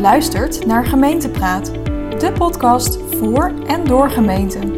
Luistert 0.00 0.66
naar 0.66 0.86
Gemeentepraat, 0.86 1.66
de 2.20 2.32
podcast 2.38 2.96
voor 2.96 3.52
en 3.66 3.84
door 3.84 4.10
gemeenten. 4.10 4.72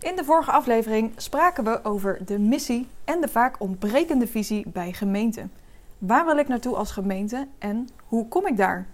In 0.00 0.16
de 0.16 0.22
vorige 0.24 0.50
aflevering 0.50 1.12
spraken 1.16 1.64
we 1.64 1.84
over 1.84 2.18
de 2.24 2.38
missie 2.38 2.86
en 3.04 3.20
de 3.20 3.28
vaak 3.28 3.60
ontbrekende 3.60 4.26
visie 4.26 4.68
bij 4.68 4.92
gemeenten. 4.92 5.52
Waar 5.98 6.24
wil 6.24 6.36
ik 6.36 6.48
naartoe 6.48 6.76
als 6.76 6.90
gemeente 6.90 7.46
en 7.58 7.88
hoe 8.06 8.28
kom 8.28 8.46
ik 8.46 8.56
daar? 8.56 8.86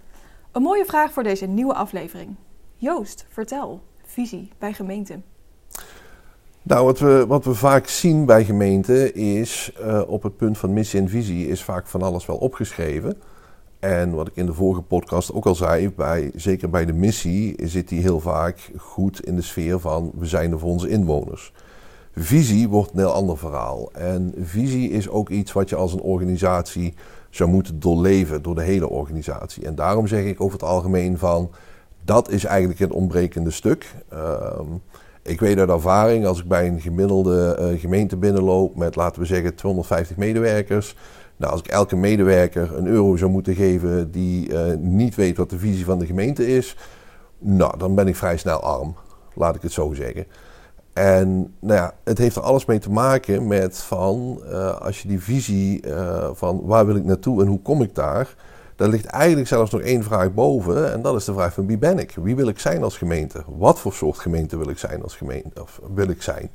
Een 0.51 0.61
mooie 0.61 0.85
vraag 0.85 1.11
voor 1.11 1.23
deze 1.23 1.45
nieuwe 1.45 1.73
aflevering. 1.73 2.35
Joost, 2.81 3.25
vertel. 3.29 3.81
Visie 4.05 4.49
bij 4.57 4.73
gemeenten. 4.73 5.23
Nou, 6.61 6.85
wat 6.85 6.99
we, 6.99 7.25
wat 7.27 7.45
we 7.45 7.53
vaak 7.53 7.87
zien 7.87 8.25
bij 8.25 8.45
gemeenten 8.45 9.15
is 9.15 9.71
uh, 9.81 10.01
op 10.07 10.23
het 10.23 10.37
punt 10.37 10.57
van 10.57 10.73
missie 10.73 10.99
en 10.99 11.09
visie 11.09 11.47
is 11.47 11.63
vaak 11.63 11.87
van 11.87 12.01
alles 12.01 12.25
wel 12.25 12.37
opgeschreven. 12.37 13.21
En 13.79 14.11
wat 14.11 14.27
ik 14.27 14.35
in 14.35 14.45
de 14.45 14.53
vorige 14.53 14.81
podcast 14.81 15.33
ook 15.33 15.45
al 15.45 15.55
zei, 15.55 15.89
bij, 15.89 16.31
zeker 16.35 16.69
bij 16.69 16.85
de 16.85 16.93
missie 16.93 17.55
zit 17.63 17.87
die 17.87 18.01
heel 18.01 18.19
vaak 18.19 18.71
goed 18.77 19.25
in 19.25 19.35
de 19.35 19.41
sfeer 19.41 19.79
van 19.79 20.11
we 20.15 20.25
zijn 20.25 20.51
er 20.51 20.59
voor 20.59 20.69
onze 20.69 20.89
inwoners. 20.89 21.53
Visie 22.15 22.69
wordt 22.69 22.91
een 22.91 22.99
heel 22.99 23.13
ander 23.13 23.37
verhaal. 23.37 23.91
En 23.91 24.33
visie 24.41 24.89
is 24.89 25.09
ook 25.09 25.29
iets 25.29 25.51
wat 25.51 25.69
je 25.69 25.75
als 25.75 25.93
een 25.93 26.01
organisatie 26.01 26.93
zou 27.29 27.49
moeten 27.49 27.79
doorleven 27.79 28.41
door 28.41 28.55
de 28.55 28.63
hele 28.63 28.89
organisatie. 28.89 29.65
En 29.65 29.75
daarom 29.75 30.07
zeg 30.07 30.23
ik 30.23 30.41
over 30.41 30.59
het 30.59 30.67
algemeen 30.67 31.17
van 31.17 31.51
dat 32.05 32.29
is 32.29 32.45
eigenlijk 32.45 32.79
het 32.79 32.91
ontbrekende 32.91 33.51
stuk. 33.51 33.95
Ehm, 34.09 34.67
ik 35.21 35.39
weet 35.39 35.57
uit 35.57 35.69
ervaring, 35.69 36.25
als 36.25 36.39
ik 36.39 36.47
bij 36.47 36.67
een 36.67 36.81
gemiddelde 36.81 37.57
uh, 37.59 37.79
gemeente 37.79 38.17
binnenloop 38.17 38.75
met, 38.75 38.95
laten 38.95 39.21
we 39.21 39.27
zeggen, 39.27 39.55
250 39.55 40.17
medewerkers. 40.17 40.95
Nou, 41.37 41.51
als 41.51 41.61
ik 41.61 41.67
elke 41.67 41.95
medewerker 41.95 42.77
een 42.77 42.87
euro 42.87 43.15
zou 43.15 43.31
moeten 43.31 43.55
geven 43.55 44.11
die 44.11 44.49
uh, 44.49 44.73
niet 44.77 45.15
weet 45.15 45.37
wat 45.37 45.49
de 45.49 45.59
visie 45.59 45.85
van 45.85 45.99
de 45.99 46.05
gemeente 46.05 46.47
is, 46.47 46.77
nou, 47.39 47.77
dan 47.77 47.95
ben 47.95 48.07
ik 48.07 48.15
vrij 48.15 48.37
snel 48.37 48.59
arm. 48.59 48.95
Laat 49.33 49.55
ik 49.55 49.61
het 49.61 49.71
zo 49.71 49.93
zeggen. 49.93 50.25
En 50.93 51.53
nou 51.59 51.79
ja, 51.79 51.93
het 52.03 52.17
heeft 52.17 52.35
er 52.35 52.41
alles 52.41 52.65
mee 52.65 52.79
te 52.79 52.91
maken 52.91 53.47
met 53.47 53.77
van, 53.77 54.41
uh, 54.45 54.81
als 54.81 55.01
je 55.01 55.07
die 55.07 55.21
visie 55.21 55.83
van 56.33 56.61
waar 56.63 56.85
wil 56.85 56.95
ik 56.95 57.05
naartoe 57.05 57.41
en 57.41 57.47
hoe 57.47 57.61
kom 57.61 57.81
ik 57.81 57.95
daar, 57.95 58.35
daar 58.81 58.89
ligt 58.89 59.05
eigenlijk 59.05 59.47
zelfs 59.47 59.71
nog 59.71 59.81
één 59.81 60.03
vraag 60.03 60.33
boven. 60.33 60.91
En 60.91 61.01
dat 61.01 61.15
is 61.15 61.25
de 61.25 61.33
vraag 61.33 61.53
van 61.53 61.65
wie 61.65 61.77
ben 61.77 61.99
ik? 61.99 62.15
Wie 62.21 62.35
wil 62.35 62.47
ik 62.47 62.59
zijn 62.59 62.83
als 62.83 62.97
gemeente? 62.97 63.43
Wat 63.57 63.79
voor 63.79 63.93
soort 63.93 64.19
gemeente 64.19 64.57
wil 64.57 64.69
ik 64.69 64.77
zijn 64.77 65.03
als 65.03 65.15
gemeente? 65.15 65.61
Of 65.61 65.81
wil 65.93 66.09
ik 66.09 66.21
zijn? 66.21 66.49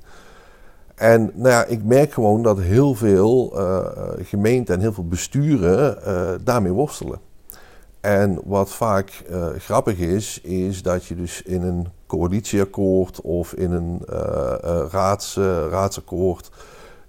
En 0.94 1.30
nou 1.34 1.48
ja, 1.48 1.64
ik 1.64 1.84
merk 1.84 2.12
gewoon 2.12 2.42
dat 2.42 2.58
heel 2.58 2.94
veel 2.94 3.52
uh, 3.54 3.78
gemeenten 4.22 4.74
en 4.74 4.80
heel 4.80 4.92
veel 4.92 5.08
besturen 5.08 5.98
uh, 6.06 6.30
daarmee 6.44 6.72
worstelen. 6.72 7.20
En 8.00 8.40
wat 8.44 8.70
vaak 8.70 9.22
uh, 9.30 9.46
grappig 9.58 9.98
is, 9.98 10.40
is 10.40 10.82
dat 10.82 11.04
je 11.04 11.16
dus 11.16 11.42
in 11.42 11.62
een 11.62 11.88
coalitieakkoord 12.06 13.20
of 13.20 13.52
in 13.52 13.72
een 13.72 14.00
raads, 14.90 15.36
raadsakkoord, 15.70 16.50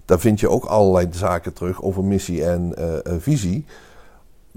daar 0.05 0.19
vind 0.19 0.39
je 0.39 0.49
ook 0.49 0.65
allerlei 0.65 1.07
zaken 1.11 1.53
terug 1.53 1.81
over 1.81 2.03
missie 2.03 2.45
en 2.45 2.73
visie. 3.19 3.65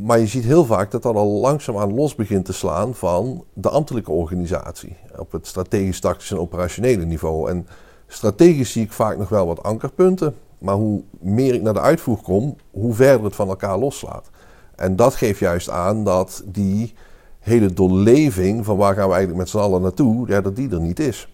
Maar 0.03 0.19
je 0.19 0.27
ziet 0.27 0.45
heel 0.45 0.65
vaak 0.65 0.91
dat 0.91 1.03
dat 1.03 1.15
al 1.15 1.29
langzaamaan 1.29 1.95
los 1.95 2.15
begint 2.15 2.45
te 2.45 2.53
slaan 2.53 2.95
van 2.95 3.45
de 3.53 3.69
ambtelijke 3.69 4.11
organisatie. 4.11 4.97
Op 5.17 5.33
het 5.33 5.47
strategisch, 5.47 6.01
tactisch 6.01 6.31
en 6.31 6.39
operationele 6.39 7.05
niveau. 7.05 7.51
En 7.51 7.67
strategisch 8.07 8.73
zie 8.73 8.85
ik 8.85 8.93
vaak 8.93 9.19
nog 9.19 9.29
wel 9.29 9.47
wat 9.47 9.63
ankerpunten. 9.63 10.35
Maar 10.59 10.75
hoe 10.75 11.03
meer 11.21 11.55
ik 11.55 11.63
naar 11.63 11.75
de 11.75 11.81
uitvoer 11.81 12.19
kom, 12.23 12.57
hoe 12.71 12.95
verder 12.95 13.25
het 13.25 13.35
van 13.35 13.49
elkaar 13.49 13.79
loslaat. 13.79 14.31
En 14.77 14.97
dat 14.97 15.15
geeft 15.15 15.39
juist 15.39 15.71
aan 15.71 16.05
dat 16.05 16.43
die 16.47 16.95
hele 17.39 17.73
doorleving 17.73 18.65
van 18.65 18.77
waar 18.77 18.95
gaan 18.95 19.07
we 19.07 19.15
eigenlijk 19.15 19.43
met 19.43 19.49
z'n 19.49 19.59
allen 19.59 19.83
naartoe, 19.83 20.29
ja, 20.29 20.41
dat 20.41 20.57
die 20.57 20.71
er 20.71 20.81
niet 20.81 21.01
is. 21.01 21.29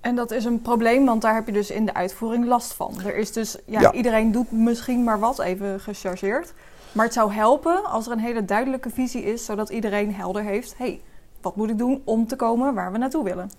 En 0.00 0.16
dat 0.16 0.30
is 0.30 0.44
een 0.44 0.62
probleem, 0.62 1.04
want 1.04 1.22
daar 1.22 1.34
heb 1.34 1.46
je 1.46 1.52
dus 1.52 1.70
in 1.70 1.86
de 1.86 1.94
uitvoering 1.94 2.46
last 2.46 2.72
van. 2.74 2.94
Er 3.04 3.16
is 3.16 3.32
dus, 3.32 3.56
ja, 3.64 3.80
ja. 3.80 3.92
iedereen 3.92 4.32
doet 4.32 4.52
misschien 4.52 5.04
maar 5.04 5.18
wat, 5.18 5.38
even 5.38 5.80
gechargeerd. 5.80 6.54
Maar 6.96 7.04
het 7.04 7.14
zou 7.14 7.32
helpen 7.32 7.84
als 7.84 8.06
er 8.06 8.12
een 8.12 8.18
hele 8.18 8.44
duidelijke 8.44 8.90
visie 8.90 9.22
is, 9.22 9.44
zodat 9.44 9.68
iedereen 9.68 10.14
helder 10.14 10.42
heeft: 10.42 10.74
hey, 10.76 11.00
wat 11.40 11.56
moet 11.56 11.70
ik 11.70 11.78
doen 11.78 12.02
om 12.04 12.26
te 12.26 12.36
komen 12.36 12.74
waar 12.74 12.92
we 12.92 12.98
naartoe 12.98 13.24
willen? 13.24 13.50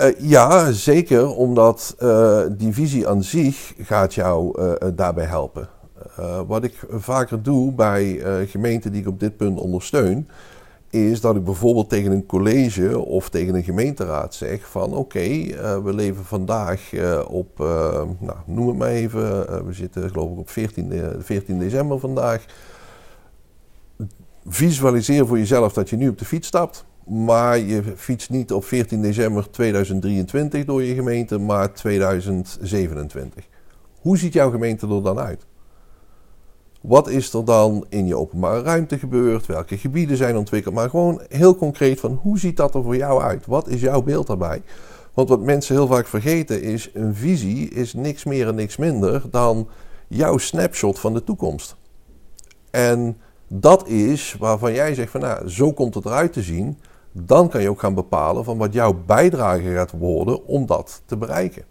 Uh, 0.00 0.06
ja, 0.18 0.72
zeker, 0.72 1.34
omdat 1.34 1.96
uh, 1.98 2.40
die 2.50 2.72
visie 2.72 3.08
aan 3.08 3.22
zich 3.22 3.74
gaat 3.78 4.14
jou 4.14 4.62
uh, 4.62 4.72
daarbij 4.94 5.24
helpen. 5.24 5.68
wat 6.46 6.64
ik 6.64 6.86
vaker 6.90 7.42
doe 7.42 7.72
bij 7.72 8.20
gemeenten 8.46 8.92
die 8.92 9.00
ik 9.00 9.08
op 9.08 9.20
dit 9.20 9.36
punt 9.36 9.60
ondersteun, 9.60 10.28
is 10.90 11.20
dat 11.20 11.36
ik 11.36 11.44
bijvoorbeeld 11.44 11.88
tegen 11.88 12.12
een 12.12 12.26
college 12.26 12.98
of 12.98 13.28
tegen 13.28 13.54
een 13.54 13.64
gemeenteraad 13.64 14.34
zeg 14.34 14.68
van 14.68 14.94
oké, 14.94 15.24
uh, 15.24 15.78
we 15.78 15.94
leven 15.94 16.24
vandaag 16.24 16.92
uh, 16.92 17.24
op, 17.28 17.60
uh, 17.60 17.66
nou, 18.18 18.36
noem 18.46 18.68
het 18.68 18.76
maar 18.76 18.88
even, 18.88 19.66
we 19.66 19.72
zitten 19.72 20.10
geloof 20.10 20.32
ik 20.32 20.38
op 20.38 20.50
14, 20.50 21.02
14 21.18 21.58
december 21.58 21.98
vandaag. 21.98 22.44
Visualiseer 24.46 25.26
voor 25.26 25.38
jezelf 25.38 25.72
dat 25.72 25.90
je 25.90 25.96
nu 25.96 26.08
op 26.08 26.18
de 26.18 26.24
fiets 26.24 26.48
stapt, 26.48 26.84
maar 27.06 27.58
je 27.58 27.82
fietst 27.96 28.30
niet 28.30 28.52
op 28.52 28.64
14 28.64 29.02
december 29.02 29.50
2023 29.50 30.64
door 30.64 30.82
je 30.82 30.94
gemeente, 30.94 31.38
maar 31.38 31.72
2027. 31.72 33.48
Hoe 34.00 34.18
ziet 34.18 34.32
jouw 34.32 34.50
gemeente 34.50 34.88
er 34.88 35.02
dan 35.02 35.18
uit? 35.18 35.46
Wat 36.88 37.08
is 37.08 37.32
er 37.32 37.44
dan 37.44 37.86
in 37.88 38.06
je 38.06 38.16
openbare 38.16 38.62
ruimte 38.62 38.98
gebeurd? 38.98 39.46
Welke 39.46 39.78
gebieden 39.78 40.16
zijn 40.16 40.36
ontwikkeld? 40.36 40.74
Maar 40.74 40.90
gewoon 40.90 41.22
heel 41.28 41.56
concreet 41.56 42.00
van 42.00 42.18
hoe 42.22 42.38
ziet 42.38 42.56
dat 42.56 42.74
er 42.74 42.82
voor 42.82 42.96
jou 42.96 43.22
uit? 43.22 43.46
Wat 43.46 43.68
is 43.68 43.80
jouw 43.80 44.02
beeld 44.02 44.26
daarbij? 44.26 44.62
Want 45.14 45.28
wat 45.28 45.40
mensen 45.40 45.74
heel 45.74 45.86
vaak 45.86 46.06
vergeten 46.06 46.62
is, 46.62 46.90
een 46.94 47.14
visie 47.14 47.70
is 47.70 47.94
niks 47.94 48.24
meer 48.24 48.48
en 48.48 48.54
niks 48.54 48.76
minder 48.76 49.22
dan 49.30 49.68
jouw 50.06 50.38
snapshot 50.38 50.98
van 50.98 51.14
de 51.14 51.24
toekomst. 51.24 51.76
En 52.70 53.16
dat 53.48 53.88
is 53.88 54.36
waarvan 54.38 54.72
jij 54.72 54.94
zegt 54.94 55.10
van 55.10 55.20
nou, 55.20 55.48
zo 55.48 55.72
komt 55.72 55.94
het 55.94 56.04
eruit 56.04 56.32
te 56.32 56.42
zien. 56.42 56.78
Dan 57.12 57.48
kan 57.48 57.62
je 57.62 57.70
ook 57.70 57.80
gaan 57.80 57.94
bepalen 57.94 58.44
van 58.44 58.58
wat 58.58 58.72
jouw 58.72 59.02
bijdrage 59.06 59.72
gaat 59.72 59.90
worden 59.90 60.46
om 60.46 60.66
dat 60.66 61.02
te 61.04 61.16
bereiken. 61.16 61.64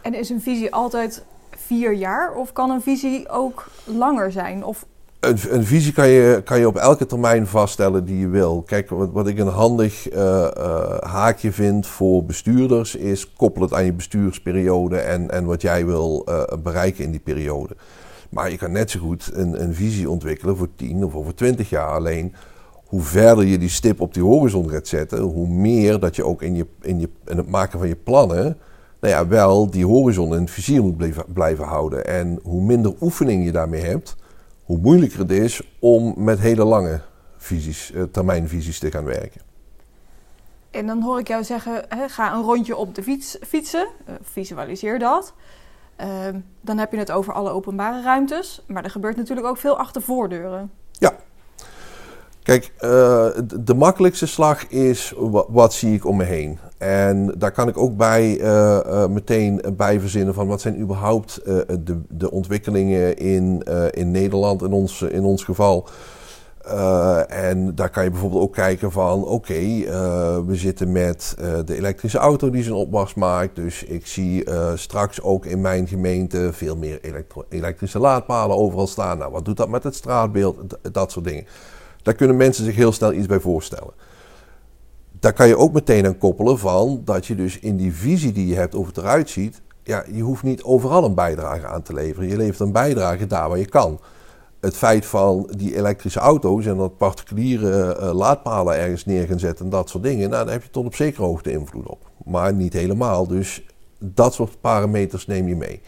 En 0.00 0.14
is 0.14 0.28
een 0.28 0.40
visie 0.40 0.74
altijd 0.74 1.24
vier 1.66 1.92
jaar? 1.92 2.34
Of 2.34 2.52
kan 2.52 2.70
een 2.70 2.82
visie 2.82 3.28
ook 3.28 3.66
langer 3.84 4.32
zijn? 4.32 4.64
Of... 4.64 4.86
Een, 5.20 5.38
een 5.48 5.64
visie 5.64 5.92
kan 5.92 6.08
je, 6.08 6.42
kan 6.44 6.58
je 6.58 6.66
op 6.66 6.76
elke 6.76 7.06
termijn 7.06 7.46
vaststellen 7.46 8.04
die 8.04 8.18
je 8.18 8.28
wil. 8.28 8.62
Kijk, 8.66 8.90
wat, 8.90 9.10
wat 9.12 9.26
ik 9.26 9.38
een 9.38 9.46
handig 9.46 10.12
uh, 10.12 10.48
uh, 10.56 10.98
haakje 11.00 11.52
vind 11.52 11.86
voor 11.86 12.24
bestuurders 12.24 12.94
is 12.94 13.32
koppel 13.32 13.62
het 13.62 13.74
aan 13.74 13.84
je 13.84 13.92
bestuursperiode 13.92 14.98
en, 14.98 15.30
en 15.30 15.44
wat 15.44 15.62
jij 15.62 15.86
wil 15.86 16.26
uh, 16.28 16.42
bereiken 16.62 17.04
in 17.04 17.10
die 17.10 17.20
periode. 17.20 17.76
Maar 18.28 18.50
je 18.50 18.56
kan 18.56 18.72
net 18.72 18.90
zo 18.90 19.00
goed 19.00 19.30
een, 19.32 19.62
een 19.62 19.74
visie 19.74 20.10
ontwikkelen 20.10 20.56
voor 20.56 20.68
10 20.76 21.04
of 21.04 21.14
over 21.14 21.34
20 21.34 21.70
jaar. 21.70 21.88
Alleen 21.88 22.34
hoe 22.86 23.02
verder 23.02 23.44
je 23.44 23.58
die 23.58 23.68
stip 23.68 24.00
op 24.00 24.14
die 24.14 24.22
horizon 24.22 24.70
gaat 24.70 24.86
zetten, 24.86 25.18
hoe 25.18 25.48
meer 25.48 26.00
dat 26.00 26.16
je 26.16 26.24
ook 26.24 26.42
in, 26.42 26.56
je, 26.56 26.66
in, 26.80 27.00
je, 27.00 27.08
in 27.26 27.36
het 27.36 27.48
maken 27.48 27.78
van 27.78 27.88
je 27.88 27.96
plannen 27.96 28.56
nou 29.00 29.14
ja, 29.14 29.26
wel 29.26 29.70
die 29.70 29.86
horizon 29.86 30.34
in 30.34 30.40
het 30.40 30.50
vizier 30.50 30.82
moet 30.82 30.96
blijven, 30.96 31.24
blijven 31.32 31.64
houden. 31.64 32.06
En 32.06 32.40
hoe 32.42 32.62
minder 32.62 32.94
oefening 33.00 33.44
je 33.44 33.52
daarmee 33.52 33.82
hebt, 33.82 34.16
hoe 34.64 34.78
moeilijker 34.78 35.18
het 35.18 35.30
is 35.30 35.60
om 35.78 36.14
met 36.16 36.38
hele 36.38 36.64
lange 36.64 37.00
visies, 37.36 37.92
eh, 37.92 38.02
termijnvisies 38.02 38.78
te 38.78 38.90
gaan 38.90 39.04
werken. 39.04 39.40
En 40.70 40.86
dan 40.86 41.02
hoor 41.02 41.18
ik 41.18 41.28
jou 41.28 41.44
zeggen, 41.44 41.84
ga 42.06 42.34
een 42.34 42.42
rondje 42.42 42.76
op 42.76 42.94
de 42.94 43.02
fiets 43.02 43.36
fietsen, 43.46 43.86
uh, 44.08 44.14
visualiseer 44.22 44.98
dat. 44.98 45.34
Uh, 46.00 46.06
dan 46.60 46.78
heb 46.78 46.92
je 46.92 46.98
het 46.98 47.10
over 47.10 47.32
alle 47.32 47.50
openbare 47.50 48.02
ruimtes, 48.02 48.62
maar 48.66 48.84
er 48.84 48.90
gebeurt 48.90 49.16
natuurlijk 49.16 49.46
ook 49.46 49.56
veel 49.56 49.78
achter 49.78 50.02
voordeuren. 50.02 50.70
Ja. 50.92 51.16
Kijk, 52.42 52.72
uh, 52.80 53.28
de 53.54 53.74
makkelijkste 53.74 54.26
slag 54.26 54.66
is 54.66 55.12
wat, 55.16 55.46
wat, 55.48 55.74
zie 55.74 55.94
ik 55.94 56.04
om 56.04 56.16
me 56.16 56.24
heen. 56.24 56.58
En 56.78 57.34
daar 57.38 57.52
kan 57.52 57.68
ik 57.68 57.78
ook 57.78 57.96
bij 57.96 58.40
uh, 58.40 58.78
uh, 58.86 59.06
meteen 59.06 59.62
bij 59.76 60.00
verzinnen 60.00 60.34
van 60.34 60.46
wat 60.46 60.60
zijn 60.60 60.80
überhaupt 60.80 61.40
de, 61.44 62.00
de, 62.08 62.30
ontwikkelingen 62.30 63.16
in, 63.16 63.62
in 63.90 64.10
Nederland, 64.10 64.62
in 64.62 64.72
ons, 64.72 65.02
in 65.02 65.24
ons 65.24 65.44
geval. 65.44 65.88
en 67.28 67.74
daar 67.74 67.90
kan 67.90 68.04
je 68.04 68.10
bijvoorbeeld 68.10 68.42
ook 68.42 68.52
kijken 68.52 68.92
van 68.92 69.24
oké, 69.24 69.60
we 70.46 70.54
zitten 70.54 70.92
met 70.92 71.34
de 71.64 71.76
elektrische 71.76 72.18
auto 72.18 72.50
die 72.50 72.62
zijn 72.62 72.74
opmars 72.74 73.14
maakt. 73.14 73.56
Dus 73.56 73.84
ik 73.84 74.06
zie 74.06 74.44
straks 74.74 75.22
ook 75.22 75.46
in 75.46 75.60
mijn 75.60 75.88
gemeente 75.88 76.52
veel 76.52 76.76
meer 76.76 77.00
elektrische 77.48 77.98
laadpalen 77.98 78.56
overal 78.56 78.86
staan. 78.86 79.18
Nou, 79.18 79.32
wat 79.32 79.44
doet 79.44 79.56
dat 79.56 79.68
met 79.68 79.84
het 79.84 79.94
straatbeeld? 79.94 80.56
dat 80.92 81.12
soort 81.12 81.24
dingen. 81.24 81.46
Daar 82.02 82.14
kunnen 82.14 82.36
mensen 82.36 82.64
zich 82.64 82.76
heel 82.76 82.92
snel 82.92 83.12
iets 83.12 83.26
bij 83.26 83.40
voorstellen. 83.40 83.92
Daar 85.20 85.32
kan 85.32 85.48
je 85.48 85.56
ook 85.56 85.72
meteen 85.72 86.06
aan 86.06 86.18
koppelen 86.18 86.58
van 86.58 87.00
dat 87.04 87.26
je 87.26 87.34
dus 87.34 87.58
in 87.58 87.76
die 87.76 87.94
visie 87.94 88.32
die 88.32 88.46
je 88.46 88.54
hebt 88.54 88.74
over 88.74 88.88
het 88.88 89.04
eruit 89.04 89.30
ziet, 89.30 89.62
ja, 89.82 90.04
je 90.12 90.22
hoeft 90.22 90.42
niet 90.42 90.62
overal 90.62 91.04
een 91.04 91.14
bijdrage 91.14 91.66
aan 91.66 91.82
te 91.82 91.92
leveren. 91.92 92.28
Je 92.28 92.36
levert 92.36 92.60
een 92.60 92.72
bijdrage 92.72 93.26
daar 93.26 93.48
waar 93.48 93.58
je 93.58 93.68
kan. 93.68 94.00
Het 94.60 94.76
feit 94.76 95.06
van 95.06 95.50
die 95.56 95.76
elektrische 95.76 96.18
auto's 96.18 96.66
en 96.66 96.76
dat 96.76 96.96
particuliere 96.96 97.98
uh, 98.00 98.12
laadpalen 98.12 98.78
ergens 98.78 99.04
neer 99.04 99.26
gaan 99.26 99.38
zetten 99.38 99.64
en 99.64 99.70
dat 99.70 99.88
soort 99.88 100.02
dingen, 100.02 100.30
nou, 100.30 100.44
daar 100.44 100.52
heb 100.52 100.62
je 100.62 100.70
tot 100.70 100.86
op 100.86 100.94
zekere 100.94 101.24
hoogte 101.24 101.50
invloed 101.50 101.86
op. 101.86 102.10
Maar 102.24 102.54
niet 102.54 102.72
helemaal. 102.72 103.26
Dus 103.26 103.66
dat 103.98 104.34
soort 104.34 104.60
parameters 104.60 105.26
neem 105.26 105.48
je 105.48 105.56
mee. 105.56 105.80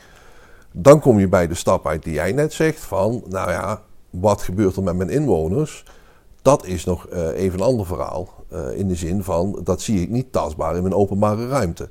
Dan 0.73 1.01
kom 1.01 1.19
je 1.19 1.29
bij 1.29 1.47
de 1.47 1.55
stap 1.55 1.87
uit 1.87 2.03
die 2.03 2.13
jij 2.13 2.33
net 2.33 2.53
zegt 2.53 2.81
van, 2.81 3.23
nou 3.29 3.51
ja, 3.51 3.83
wat 4.11 4.43
gebeurt 4.43 4.77
er 4.77 4.83
met 4.83 4.97
mijn 4.97 5.11
inwoners? 5.11 5.85
Dat 6.43 6.67
is 6.67 6.85
nog 6.85 7.13
uh, 7.13 7.27
even 7.27 7.59
een 7.59 7.65
ander 7.65 7.87
verhaal. 7.87 8.29
Uh, 8.53 8.79
in 8.79 8.89
de 8.89 8.95
zin 8.95 9.25
van, 9.25 9.61
dat 9.65 9.81
zie 9.81 10.01
ik 10.01 10.09
niet 10.09 10.33
tastbaar 10.33 10.77
in 10.77 10.83
mijn 10.83 10.95
openbare 10.95 11.49
ruimte. 11.49 11.91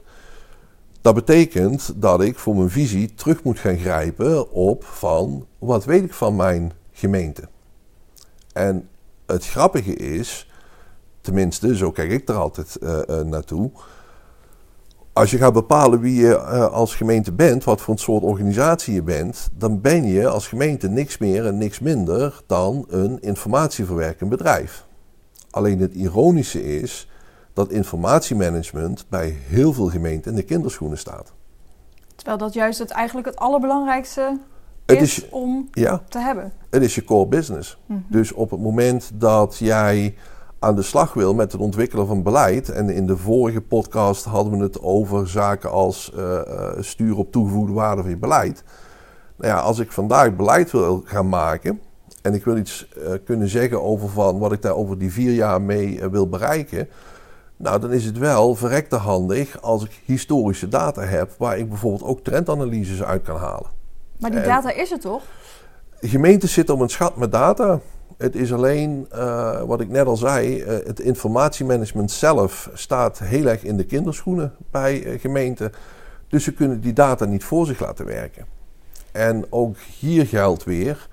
Dat 1.01 1.15
betekent 1.15 2.01
dat 2.01 2.21
ik 2.21 2.39
voor 2.39 2.55
mijn 2.55 2.69
visie 2.69 3.13
terug 3.13 3.43
moet 3.43 3.59
gaan 3.59 3.77
grijpen 3.77 4.51
op 4.51 4.83
van, 4.83 5.45
wat 5.59 5.85
weet 5.85 6.03
ik 6.03 6.13
van 6.13 6.35
mijn 6.35 6.73
gemeente? 6.91 7.47
En 8.53 8.89
het 9.25 9.45
grappige 9.45 9.95
is, 9.95 10.51
tenminste, 11.21 11.75
zo 11.75 11.91
kijk 11.91 12.11
ik 12.11 12.29
er 12.29 12.35
altijd 12.35 12.77
uh, 12.81 13.19
naartoe 13.21 13.71
als 15.17 15.31
je 15.31 15.37
gaat 15.37 15.53
bepalen 15.53 15.99
wie 15.99 16.15
je 16.15 16.27
uh, 16.27 16.67
als 16.67 16.95
gemeente 16.95 17.31
bent, 17.31 17.63
wat 17.63 17.81
voor 17.81 17.93
een 17.93 17.99
soort 17.99 18.23
organisatie 18.23 18.93
je 18.93 19.03
bent, 19.03 19.49
dan 19.53 19.81
ben 19.81 20.05
je 20.05 20.27
als 20.27 20.47
gemeente 20.47 20.89
niks 20.89 21.17
meer 21.17 21.45
en 21.45 21.57
niks 21.57 21.79
minder 21.79 22.41
dan 22.47 22.85
een 22.89 23.21
informatieverwerkend 23.21 24.29
bedrijf. 24.29 24.85
Alleen 25.49 25.79
het 25.79 25.93
ironische 25.93 26.79
is 26.79 27.09
dat 27.53 27.71
informatiemanagement 27.71 29.05
bij 29.09 29.37
heel 29.47 29.73
veel 29.73 29.89
gemeenten 29.89 30.31
in 30.31 30.37
de 30.37 30.43
kinderschoenen 30.43 30.97
staat. 30.97 31.33
Terwijl 32.15 32.37
dat 32.37 32.53
juist 32.53 32.79
het 32.79 32.91
eigenlijk 32.91 33.27
het 33.27 33.35
allerbelangrijkste 33.35 34.39
is, 34.85 34.97
is 35.01 35.29
om 35.29 35.67
ja, 35.71 36.03
te 36.09 36.19
hebben. 36.19 36.53
Het 36.69 36.81
is 36.81 36.95
je 36.95 37.03
core 37.03 37.27
business. 37.27 37.77
Mm 37.85 37.95
-hmm. 37.95 38.05
Dus 38.09 38.31
op 38.31 38.51
het 38.51 38.59
moment 38.59 39.11
dat 39.13 39.57
jij 39.57 40.15
aan 40.59 40.75
de 40.75 40.81
slag 40.81 41.13
wil 41.13 41.33
met 41.33 41.51
het 41.51 41.61
ontwikkelen 41.61 42.07
van 42.07 42.23
beleid. 42.23 42.69
En 42.69 42.89
in 42.89 43.07
de 43.07 43.17
vorige 43.17 43.61
podcast 43.61 44.25
hadden 44.25 44.57
we 44.57 44.63
het 44.63 44.81
over 44.81 45.27
zaken 45.27 45.71
als 45.71 46.11
uh, 46.17 46.41
stuur 46.79 47.17
op 47.17 47.31
toegevoegde 47.31 47.73
waarde 47.73 48.01
van 48.01 48.09
je 48.09 48.17
beleid. 48.17 48.63
Nou 49.35 49.53
ja, 49.53 49.59
als 49.59 49.79
ik 49.79 49.91
vandaag 49.91 50.35
beleid 50.35 50.71
wil 50.71 51.01
gaan 51.05 51.29
maken 51.29 51.81
en 52.21 52.33
ik 52.33 52.45
wil 52.45 52.57
iets 52.57 52.87
uh, 52.97 53.11
kunnen 53.25 53.47
zeggen 53.47 53.83
over 53.83 54.09
van 54.09 54.39
wat 54.39 54.51
ik 54.51 54.61
daar 54.61 54.75
over 54.75 54.97
die 54.97 55.11
vier 55.11 55.33
jaar 55.33 55.61
mee 55.61 56.09
wil 56.09 56.29
bereiken. 56.29 56.89
Nou, 57.57 57.79
dan 57.79 57.91
is 57.91 58.05
het 58.05 58.17
wel 58.17 58.55
verrekte 58.55 58.95
handig 58.95 59.61
als 59.61 59.83
ik 59.83 60.01
historische 60.05 60.67
data 60.67 61.01
heb 61.01 61.31
waar 61.37 61.57
ik 61.57 61.69
bijvoorbeeld 61.69 62.03
ook 62.03 62.19
trendanalyses 62.19 63.03
uit 63.03 63.21
kan 63.21 63.37
halen. 63.37 63.69
Maar 64.19 64.31
die 64.31 64.41
data 64.41 64.71
is 64.71 64.91
er 64.91 64.99
toch? 64.99 65.23
Gemeentes 65.99 66.53
zitten 66.53 66.75
op 66.75 66.81
een 66.81 66.89
schat 66.89 67.15
met 67.15 67.31
data. 67.31 67.79
Het 68.17 68.35
is 68.35 68.53
alleen, 68.53 69.07
uh, 69.13 69.61
wat 69.61 69.81
ik 69.81 69.89
net 69.89 70.05
al 70.05 70.17
zei, 70.17 70.63
uh, 70.63 70.67
het 70.67 70.99
informatiemanagement 70.99 72.11
zelf 72.11 72.69
staat 72.73 73.19
heel 73.19 73.45
erg 73.45 73.63
in 73.63 73.77
de 73.77 73.85
kinderschoenen 73.85 74.53
bij 74.71 75.03
uh, 75.03 75.19
gemeenten. 75.19 75.71
Dus 76.27 76.43
ze 76.43 76.53
kunnen 76.53 76.81
die 76.81 76.93
data 76.93 77.25
niet 77.25 77.43
voor 77.43 77.65
zich 77.65 77.79
laten 77.79 78.05
werken. 78.05 78.45
En 79.11 79.45
ook 79.49 79.77
hier 79.77 80.25
geldt 80.25 80.63
weer, 80.63 81.07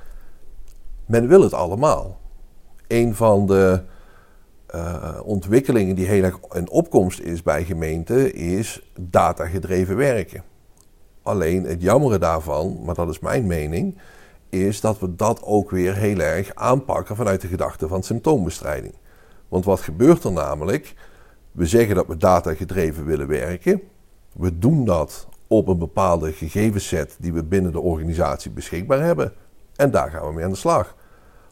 men 1.07 1.29
wil 1.29 1.43
het 1.43 1.55
allemaal. 1.55 2.21
Een 2.87 3.15
van 3.15 3.47
de 3.47 3.81
ontwikkelingen 5.23 5.95
die 5.95 6.07
heel 6.07 6.23
erg 6.23 6.39
in 6.53 6.71
opkomst 6.71 7.21
is 7.21 7.43
bij 7.43 7.65
gemeenten, 7.65 8.35
is 8.35 8.93
datagedreven 9.01 9.97
werken. 9.97 10.43
Alleen 11.23 11.65
het 11.65 11.83
jammere 11.83 12.19
daarvan, 12.19 12.79
maar 12.85 12.95
dat 12.95 13.09
is 13.09 13.19
mijn 13.19 13.47
mening 13.47 13.99
is 14.55 14.81
dat 14.81 14.99
we 14.99 15.15
dat 15.15 15.43
ook 15.43 15.71
weer 15.71 15.95
heel 15.95 16.19
erg 16.19 16.55
aanpakken 16.55 17.17
vanuit 17.17 17.41
de 17.41 17.49
gedachte 17.49 17.89
van 17.89 18.03
symptoombestrijding. 18.03 18.95
Want 19.49 19.65
wat 19.65 19.81
gebeurt 19.81 20.25
er 20.25 20.33
namelijk? 20.33 20.95
We 21.53 21.67
zeggen 21.67 21.95
dat 21.95 22.07
we 22.07 22.17
datagedreven 22.17 23.05
willen 23.05 23.29
werken. 23.29 23.81
We 24.33 24.59
doen 24.59 24.85
dat 24.85 25.27
op 25.47 25.69
een 25.69 25.79
bepaalde 25.79 26.33
gegevensset 26.33 27.17
die 27.19 27.33
we 27.33 27.45
binnen 27.45 27.73
de 27.73 27.81
organisatie 27.81 28.51
beschikbaar 28.51 29.01
hebben. 29.01 29.33
En 29.77 29.91
daar 29.91 30.11
gaan 30.11 30.27
we 30.27 30.33
mee 30.33 30.45
aan 30.45 30.51
de 30.51 30.57
slag. 30.57 30.97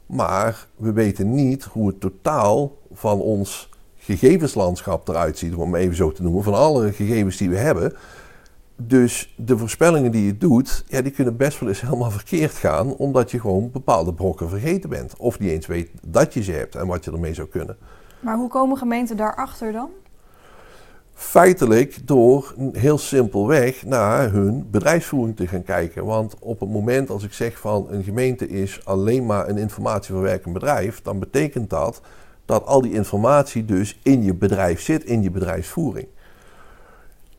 Maar 0.06 0.66
we 0.76 0.92
weten 0.92 1.34
niet 1.34 1.64
hoe 1.64 1.86
het 1.86 2.00
totaal 2.00 2.76
van 2.92 3.20
ons 3.20 3.68
gegevenslandschap 3.96 5.08
eruit 5.08 5.38
ziet, 5.38 5.54
om 5.54 5.72
het 5.72 5.82
even 5.82 5.96
zo 5.96 6.12
te 6.12 6.22
noemen, 6.22 6.42
van 6.42 6.54
alle 6.54 6.92
gegevens 6.92 7.36
die 7.36 7.50
we 7.50 7.56
hebben. 7.56 7.92
Dus 8.86 9.34
de 9.36 9.58
voorspellingen 9.58 10.10
die 10.10 10.26
je 10.26 10.38
doet, 10.38 10.84
ja, 10.88 11.02
die 11.02 11.12
kunnen 11.12 11.36
best 11.36 11.60
wel 11.60 11.68
eens 11.68 11.80
helemaal 11.80 12.10
verkeerd 12.10 12.52
gaan, 12.52 12.94
omdat 12.94 13.30
je 13.30 13.40
gewoon 13.40 13.70
bepaalde 13.70 14.14
brokken 14.14 14.48
vergeten 14.48 14.90
bent. 14.90 15.16
Of 15.16 15.38
niet 15.38 15.50
eens 15.50 15.66
weet 15.66 15.90
dat 16.06 16.34
je 16.34 16.42
ze 16.42 16.52
hebt 16.52 16.74
en 16.74 16.86
wat 16.86 17.04
je 17.04 17.10
ermee 17.10 17.34
zou 17.34 17.48
kunnen. 17.48 17.76
Maar 18.20 18.36
hoe 18.36 18.48
komen 18.48 18.76
gemeenten 18.76 19.16
daarachter 19.16 19.72
dan? 19.72 19.90
Feitelijk 21.14 22.06
door 22.06 22.54
heel 22.72 22.98
simpelweg 22.98 23.84
naar 23.84 24.30
hun 24.30 24.70
bedrijfsvoering 24.70 25.36
te 25.36 25.46
gaan 25.46 25.62
kijken. 25.62 26.04
Want 26.04 26.36
op 26.38 26.60
het 26.60 26.68
moment 26.68 27.10
als 27.10 27.24
ik 27.24 27.32
zeg 27.32 27.58
van 27.58 27.86
een 27.90 28.02
gemeente 28.02 28.48
is 28.48 28.80
alleen 28.84 29.26
maar 29.26 29.48
een 29.48 29.58
informatieverwerkend 29.58 30.54
bedrijf, 30.54 31.02
dan 31.02 31.18
betekent 31.18 31.70
dat 31.70 32.00
dat 32.44 32.66
al 32.66 32.82
die 32.82 32.92
informatie 32.92 33.64
dus 33.64 33.98
in 34.02 34.22
je 34.22 34.34
bedrijf 34.34 34.80
zit, 34.80 35.04
in 35.04 35.22
je 35.22 35.30
bedrijfsvoering. 35.30 36.06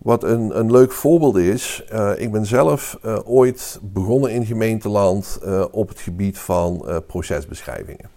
Wat 0.03 0.23
een, 0.23 0.59
een 0.59 0.71
leuk 0.71 0.91
voorbeeld 0.91 1.35
is, 1.35 1.85
uh, 1.93 2.11
ik 2.17 2.31
ben 2.31 2.45
zelf 2.45 2.99
uh, 3.05 3.19
ooit 3.25 3.79
begonnen 3.81 4.31
in 4.31 4.45
gemeenteland 4.45 5.39
uh, 5.45 5.65
op 5.71 5.87
het 5.87 5.99
gebied 5.99 6.39
van 6.39 6.85
procesbeschrijvingen. 7.07 8.09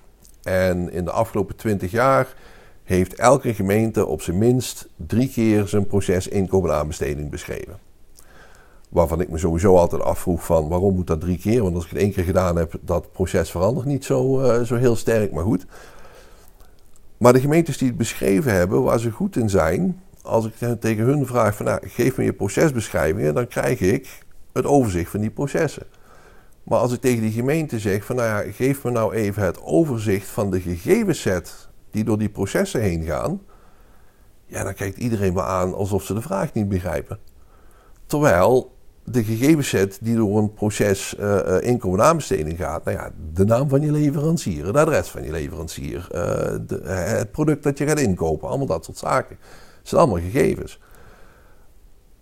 En 0.42 0.92
in 0.92 1.04
de 1.04 1.10
afgelopen 1.10 1.56
twintig 1.56 1.90
jaar 1.90 2.34
heeft 2.84 3.14
elke 3.14 3.54
gemeente 3.54 4.06
op 4.06 4.22
zijn 4.22 4.38
minst 4.38 4.88
drie 4.96 5.28
keer 5.28 5.68
zijn 5.68 5.86
proces 5.86 6.28
inkomen 6.28 6.74
aanbesteding 6.74 7.30
beschreven. 7.30 7.78
Waarvan 8.88 9.20
ik 9.20 9.28
me 9.28 9.38
sowieso 9.38 9.76
altijd 9.76 10.02
afvroeg 10.02 10.44
van 10.44 10.68
waarom 10.68 10.94
moet 10.94 11.06
dat 11.06 11.20
drie 11.20 11.38
keer? 11.38 11.62
Want 11.62 11.74
als 11.74 11.84
ik 11.84 11.90
het 11.90 12.00
één 12.00 12.12
keer 12.12 12.24
gedaan 12.24 12.56
heb, 12.56 12.72
dat 12.80 13.12
proces 13.12 13.50
verandert 13.50 13.86
niet 13.86 14.04
zo, 14.04 14.42
zo 14.64 14.75
heel 14.75 14.96
sterk, 14.96 15.32
maar 15.32 15.44
goed. 15.44 15.66
Maar 17.16 17.32
de 17.32 17.40
gemeentes 17.40 17.78
die 17.78 17.88
het 17.88 17.96
beschreven 17.96 18.52
hebben, 18.52 18.82
waar 18.82 18.99
ze 18.99 19.11
goed 19.11 19.37
in 19.37 19.50
zijn, 19.50 20.00
als 20.26 20.47
ik 20.47 20.80
tegen 20.80 21.04
hun 21.04 21.26
vraag 21.26 21.56
van 21.56 21.66
nou, 21.66 21.88
geef 21.88 22.16
me 22.16 22.25
je 22.25 22.33
procesbeschrijvingen, 22.33 23.35
dan 23.35 23.47
krijg 23.47 23.80
ik 23.80 24.25
het 24.52 24.64
overzicht 24.64 25.11
van 25.11 25.21
die 25.21 25.30
processen. 25.30 25.87
Maar 26.62 26.78
als 26.78 26.92
ik 26.92 27.00
tegen 27.00 27.21
die 27.21 27.33
gemeente 27.33 27.78
zeg 27.78 28.04
van 28.04 28.16
nou 28.16 28.28
ja, 28.28 28.52
geef 28.52 28.85
me 28.85 28.90
nou 28.90 29.14
even 29.14 29.42
het 29.42 29.62
overzicht 29.62 30.28
van 30.28 30.50
de 30.50 30.61
gegevensset 30.61 31.68
die 31.90 32.04
door 32.04 32.18
die 32.18 32.28
processen 32.28 32.80
heen 32.80 33.02
gaan, 33.02 33.40
ja, 34.47 34.64
dan 34.64 34.75
kijkt 34.75 34.99
iedereen 34.99 35.33
me 35.33 35.42
aan 35.42 35.75
alsof 35.75 36.04
ze 36.04 36.14
de 36.14 36.23
vraag 36.23 36.52
niet 36.52 36.68
begrijpen. 36.68 37.18
Terwijl 38.06 38.75
de 39.04 39.25
gegevensset 39.25 39.99
die 40.02 40.16
door 40.16 40.38
een 40.38 40.52
proces 40.52 41.14
uh, 41.21 41.56
inkomen 41.61 42.02
aanbesteding 42.02 42.59
gaat, 42.59 42.85
nou 42.85 42.97
ja, 42.97 43.11
de 43.33 43.45
naam 43.45 43.68
van 43.68 43.80
je 43.80 43.92
leverancier, 43.92 44.66
het 44.66 44.76
adres 44.76 45.09
van 45.09 45.23
je 45.23 45.30
leverancier, 45.30 46.09
uh, 46.14 46.21
de, 46.66 46.80
het 46.85 47.30
product 47.30 47.62
dat 47.62 47.78
je 47.78 47.87
gaat 47.87 48.00
inkopen, 48.00 48.49
allemaal 48.49 48.66
dat 48.66 48.85
soort 48.85 48.99
zaken 48.99 49.38
zijn 49.88 50.00
allemaal 50.00 50.21
gegevens. 50.21 50.81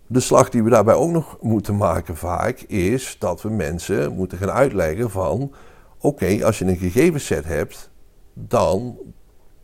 De 0.07 0.19
slag 0.19 0.49
die 0.49 0.63
we 0.63 0.69
daarbij 0.69 0.93
ook 0.93 1.11
nog 1.11 1.37
moeten 1.41 1.77
maken 1.77 2.15
vaak 2.15 2.59
is 2.59 3.15
dat 3.19 3.41
we 3.41 3.49
mensen 3.49 4.11
moeten 4.11 4.37
gaan 4.37 4.51
uitleggen 4.51 5.09
van 5.09 5.53
oké, 5.99 6.45
als 6.45 6.59
je 6.59 6.65
een 6.65 6.77
gegevensset 6.77 7.45
hebt, 7.45 7.89
dan 8.33 8.97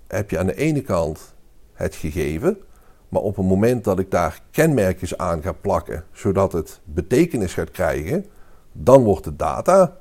heb 0.08 0.30
je 0.30 0.40
aan 0.40 0.46
de 0.46 0.56
ene 0.56 0.82
kant 0.82 1.34
het 1.74 1.96
gegeven, 1.96 2.58
maar 3.10 3.22
op 3.22 3.36
het 3.36 3.46
moment 3.46 3.84
dat 3.84 4.00
ik 4.00 4.12
daar 4.12 4.42
kenmerkjes 4.52 5.18
aan 5.18 5.42
ga 5.42 5.52
plakken, 5.52 6.04
zodat 6.12 6.52
het 6.52 6.82
betekenis 6.84 7.54
gaat 7.54 7.72
krijgen, 7.72 8.26
dan 8.72 9.04
wordt 9.04 9.26
het 9.26 9.40
data. 9.40 9.98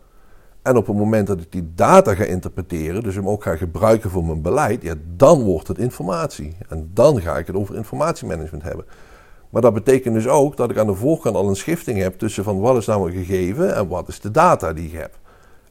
En 0.63 0.77
op 0.77 0.87
het 0.87 0.97
moment 0.97 1.27
dat 1.27 1.41
ik 1.41 1.53
die 1.53 1.71
data 1.75 2.15
ga 2.15 2.25
interpreteren, 2.25 3.03
dus 3.03 3.15
hem 3.15 3.29
ook 3.29 3.43
ga 3.43 3.57
gebruiken 3.57 4.11
voor 4.11 4.25
mijn 4.25 4.43
beleid, 4.43 4.83
ja, 4.83 4.95
dan 5.17 5.43
wordt 5.43 5.69
het 5.69 5.79
informatie. 5.79 6.57
En 6.69 6.91
dan 6.95 7.21
ga 7.21 7.39
ik 7.39 7.47
het 7.47 7.57
over 7.57 7.77
informatiemanagement 7.77 8.63
hebben. 8.63 8.85
Maar 9.51 9.63
dat 9.63 9.75
betekent 9.75 10.15
dus 10.15 10.29
ook 10.29 10.57
dat 10.57 10.71
ik 10.71 10.79
aan 10.79 10.87
de 10.87 10.95
voorkant 10.95 11.37
al 11.37 11.49
een 11.49 11.57
schifting 11.57 11.99
heb 11.99 12.19
tussen 12.19 12.45
van 12.45 12.61
wat 12.61 12.77
is 12.77 12.87
nou 12.87 13.11
een 13.11 13.25
gegeven 13.25 13.75
en 13.75 13.89
wat 13.89 14.09
is 14.09 14.21
de 14.21 14.31
data 14.31 14.73
die 14.73 14.87
ik 14.87 14.99
heb. 14.99 15.19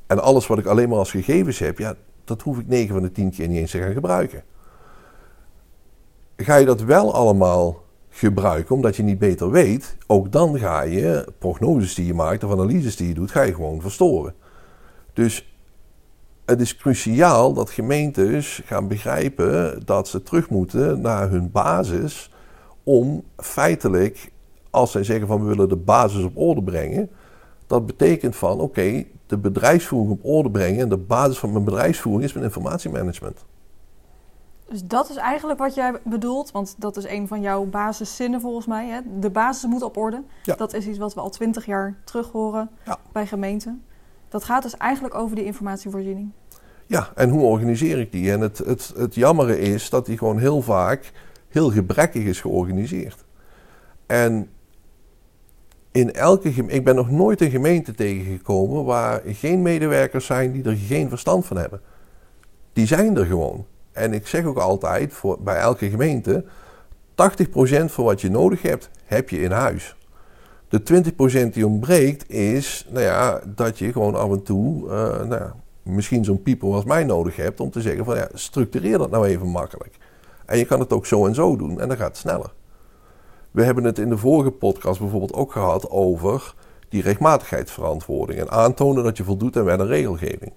En 0.07 0.21
alles 0.21 0.47
wat 0.47 0.57
ik 0.57 0.65
alleen 0.65 0.89
maar 0.89 0.97
als 0.97 1.11
gegevens 1.11 1.59
heb, 1.59 1.77
ja, 1.77 1.95
dat 2.23 2.41
hoef 2.41 2.59
ik 2.59 2.67
9 2.67 2.93
van 2.93 3.03
de 3.03 3.11
10 3.11 3.31
keer 3.31 3.47
niet 3.47 3.57
eens 3.57 3.71
te 3.71 3.79
gaan 3.79 3.93
gebruiken. 3.93 4.43
Ga 6.37 6.55
je 6.55 6.65
dat 6.65 6.81
wel 6.81 7.13
allemaal 7.13 7.83
gebruiken 8.09 8.75
omdat 8.75 8.95
je 8.95 9.03
niet 9.03 9.19
beter 9.19 9.51
weet, 9.51 9.97
ook 10.07 10.31
dan 10.31 10.59
ga 10.59 10.81
je 10.81 11.27
prognoses 11.37 11.95
die 11.95 12.05
je 12.05 12.13
maakt 12.13 12.43
of 12.43 12.51
analyses 12.51 12.95
die 12.95 13.07
je 13.07 13.13
doet, 13.13 13.31
ga 13.31 13.41
je 13.41 13.53
gewoon 13.53 13.81
verstoren. 13.81 14.33
Dus 15.13 15.53
het 16.45 16.61
is 16.61 16.75
cruciaal 16.75 17.53
dat 17.53 17.69
gemeentes 17.69 18.61
gaan 18.65 18.87
begrijpen 18.87 19.85
dat 19.85 20.07
ze 20.07 20.23
terug 20.23 20.49
moeten 20.49 21.01
naar 21.01 21.29
hun 21.29 21.51
basis 21.51 22.31
om 22.83 23.23
feitelijk, 23.37 24.31
als 24.69 24.91
zij 24.91 25.03
zeggen 25.03 25.27
van 25.27 25.41
we 25.41 25.47
willen 25.47 25.69
de 25.69 25.75
basis 25.75 26.23
op 26.23 26.37
orde 26.37 26.63
brengen, 26.63 27.09
dat 27.67 27.85
betekent 27.85 28.35
van 28.35 28.59
oké, 28.59 29.05
de 29.25 29.37
bedrijfsvoering 29.37 30.11
op 30.11 30.25
orde 30.25 30.51
brengen 30.51 30.79
en 30.79 30.89
de 30.89 30.97
basis 30.97 31.37
van 31.37 31.51
mijn 31.51 31.63
bedrijfsvoering 31.63 32.23
is 32.23 32.33
mijn 32.33 32.45
informatiemanagement. 32.45 33.45
Dus 34.69 34.85
dat 34.85 35.09
is 35.09 35.15
eigenlijk 35.15 35.59
wat 35.59 35.75
jij 35.75 35.99
bedoelt, 36.03 36.51
want 36.51 36.75
dat 36.77 36.97
is 36.97 37.05
een 37.05 37.27
van 37.27 37.41
jouw 37.41 37.65
basiszinnen 37.65 38.41
volgens 38.41 38.65
mij. 38.65 38.87
Hè? 38.87 38.99
De 39.19 39.29
basis 39.29 39.69
moet 39.69 39.81
op 39.81 39.97
orde. 39.97 40.23
Ja. 40.43 40.55
Dat 40.55 40.73
is 40.73 40.87
iets 40.87 40.97
wat 40.97 41.13
we 41.13 41.19
al 41.19 41.29
twintig 41.29 41.65
jaar 41.65 41.95
terug 42.03 42.31
horen 42.31 42.69
bij 43.11 43.27
gemeenten. 43.27 43.83
Dat 44.29 44.43
gaat 44.43 44.63
dus 44.63 44.77
eigenlijk 44.77 45.15
over 45.15 45.35
die 45.35 45.45
informatievoorziening. 45.45 46.31
Ja, 46.85 47.11
en 47.15 47.29
hoe 47.29 47.41
organiseer 47.41 47.99
ik 47.99 48.11
die? 48.11 48.31
En 48.31 48.41
het, 48.41 48.57
het, 48.57 48.93
het 48.97 49.15
jammere 49.15 49.59
is 49.59 49.89
dat 49.89 50.05
die 50.05 50.17
gewoon 50.17 50.37
heel 50.37 50.61
vaak 50.61 51.11
heel 51.49 51.71
gebrekkig 51.71 52.23
is 52.23 52.41
georganiseerd. 52.41 53.25
En 54.05 54.49
in 55.91 56.13
elke 56.13 56.49
ik 56.49 56.83
ben 56.83 56.95
nog 56.95 57.09
nooit 57.09 57.41
een 57.41 57.49
gemeente 57.49 57.93
tegengekomen 57.93 58.85
waar 58.85 59.21
geen 59.25 59.61
medewerkers 59.61 60.25
zijn 60.25 60.51
die 60.51 60.63
er 60.63 60.75
geen 60.75 61.09
verstand 61.09 61.45
van 61.45 61.57
hebben. 61.57 61.81
Die 62.73 62.87
zijn 62.87 63.17
er 63.17 63.25
gewoon. 63.25 63.65
En 63.91 64.13
ik 64.13 64.27
zeg 64.27 64.45
ook 64.45 64.57
altijd 64.57 65.13
voor, 65.13 65.41
bij 65.41 65.57
elke 65.57 65.89
gemeente: 65.89 66.43
80% 66.43 66.45
van 67.85 68.03
wat 68.03 68.21
je 68.21 68.29
nodig 68.29 68.61
hebt, 68.61 68.89
heb 69.05 69.29
je 69.29 69.41
in 69.41 69.51
huis. 69.51 69.95
De 70.69 71.03
20% 71.49 71.53
die 71.53 71.67
ontbreekt 71.67 72.31
is 72.31 72.87
nou 72.89 73.03
ja, 73.03 73.41
dat 73.55 73.77
je 73.77 73.91
gewoon 73.91 74.15
af 74.15 74.31
en 74.31 74.43
toe 74.43 74.83
uh, 74.83 74.89
nou 74.89 75.29
ja, 75.29 75.55
misschien 75.83 76.25
zo'n 76.25 76.41
people 76.41 76.73
als 76.73 76.83
mij 76.83 77.03
nodig 77.03 77.35
hebt 77.35 77.59
om 77.59 77.71
te 77.71 77.81
zeggen 77.81 78.05
van 78.05 78.15
ja, 78.15 78.27
structureer 78.33 78.97
dat 78.97 79.11
nou 79.11 79.25
even 79.25 79.47
makkelijk. 79.47 79.97
En 80.45 80.57
je 80.57 80.65
kan 80.65 80.79
het 80.79 80.93
ook 80.93 81.05
zo 81.05 81.25
en 81.25 81.35
zo 81.35 81.55
doen 81.55 81.81
en 81.81 81.87
dan 81.87 81.97
gaat 81.97 82.07
het 82.07 82.17
sneller. 82.17 82.53
We 83.51 83.63
hebben 83.63 83.83
het 83.83 83.99
in 83.99 84.09
de 84.09 84.17
vorige 84.17 84.51
podcast 84.51 84.99
bijvoorbeeld 84.99 85.33
ook 85.33 85.51
gehad 85.51 85.89
over 85.89 86.53
die 86.89 87.01
rechtmatigheidsverantwoording 87.01 88.39
en 88.39 88.49
aantonen 88.49 89.03
dat 89.03 89.17
je 89.17 89.23
voldoet 89.23 89.57
aan 89.57 89.63
wet 89.63 89.79
en 89.79 89.87
regelgeving. 89.87 90.53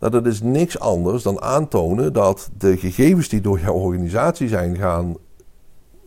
Nou, 0.00 0.12
dat 0.12 0.26
is 0.26 0.42
niks 0.42 0.78
anders 0.78 1.22
dan 1.22 1.40
aantonen 1.40 2.12
dat 2.12 2.50
de 2.58 2.76
gegevens 2.76 3.28
die 3.28 3.40
door 3.40 3.60
jouw 3.60 3.74
organisatie 3.74 4.48
zijn 4.48 4.76
gaan 4.76 5.16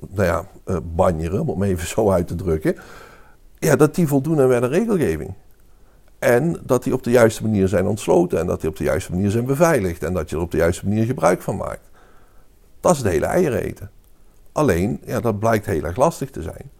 nou 0.09 0.27
ja, 0.27 0.47
uh, 0.65 0.77
banjeren, 0.95 1.47
om 1.47 1.63
even 1.63 1.87
zo 1.87 2.11
uit 2.11 2.27
te 2.27 2.35
drukken, 2.35 2.75
ja, 3.59 3.75
dat 3.75 3.95
die 3.95 4.07
voldoen 4.07 4.39
aan 4.39 4.47
wet 4.47 4.63
regelgeving. 4.63 5.33
En 6.19 6.59
dat 6.65 6.83
die 6.83 6.93
op 6.93 7.03
de 7.03 7.11
juiste 7.11 7.43
manier 7.43 7.67
zijn 7.67 7.87
ontsloten 7.87 8.39
en 8.39 8.47
dat 8.47 8.61
die 8.61 8.69
op 8.69 8.75
de 8.75 8.83
juiste 8.83 9.11
manier 9.11 9.31
zijn 9.31 9.45
beveiligd 9.45 10.03
en 10.03 10.13
dat 10.13 10.29
je 10.29 10.35
er 10.35 10.41
op 10.41 10.51
de 10.51 10.57
juiste 10.57 10.87
manier 10.87 11.05
gebruik 11.05 11.41
van 11.41 11.55
maakt. 11.55 11.89
Dat 12.79 12.91
is 12.91 12.97
het 12.97 13.07
hele 13.07 13.25
eieren 13.25 13.61
eten. 13.61 13.91
Alleen, 14.51 15.01
ja, 15.05 15.19
dat 15.19 15.39
blijkt 15.39 15.65
heel 15.65 15.83
erg 15.83 15.95
lastig 15.95 16.29
te 16.29 16.41
zijn. 16.41 16.71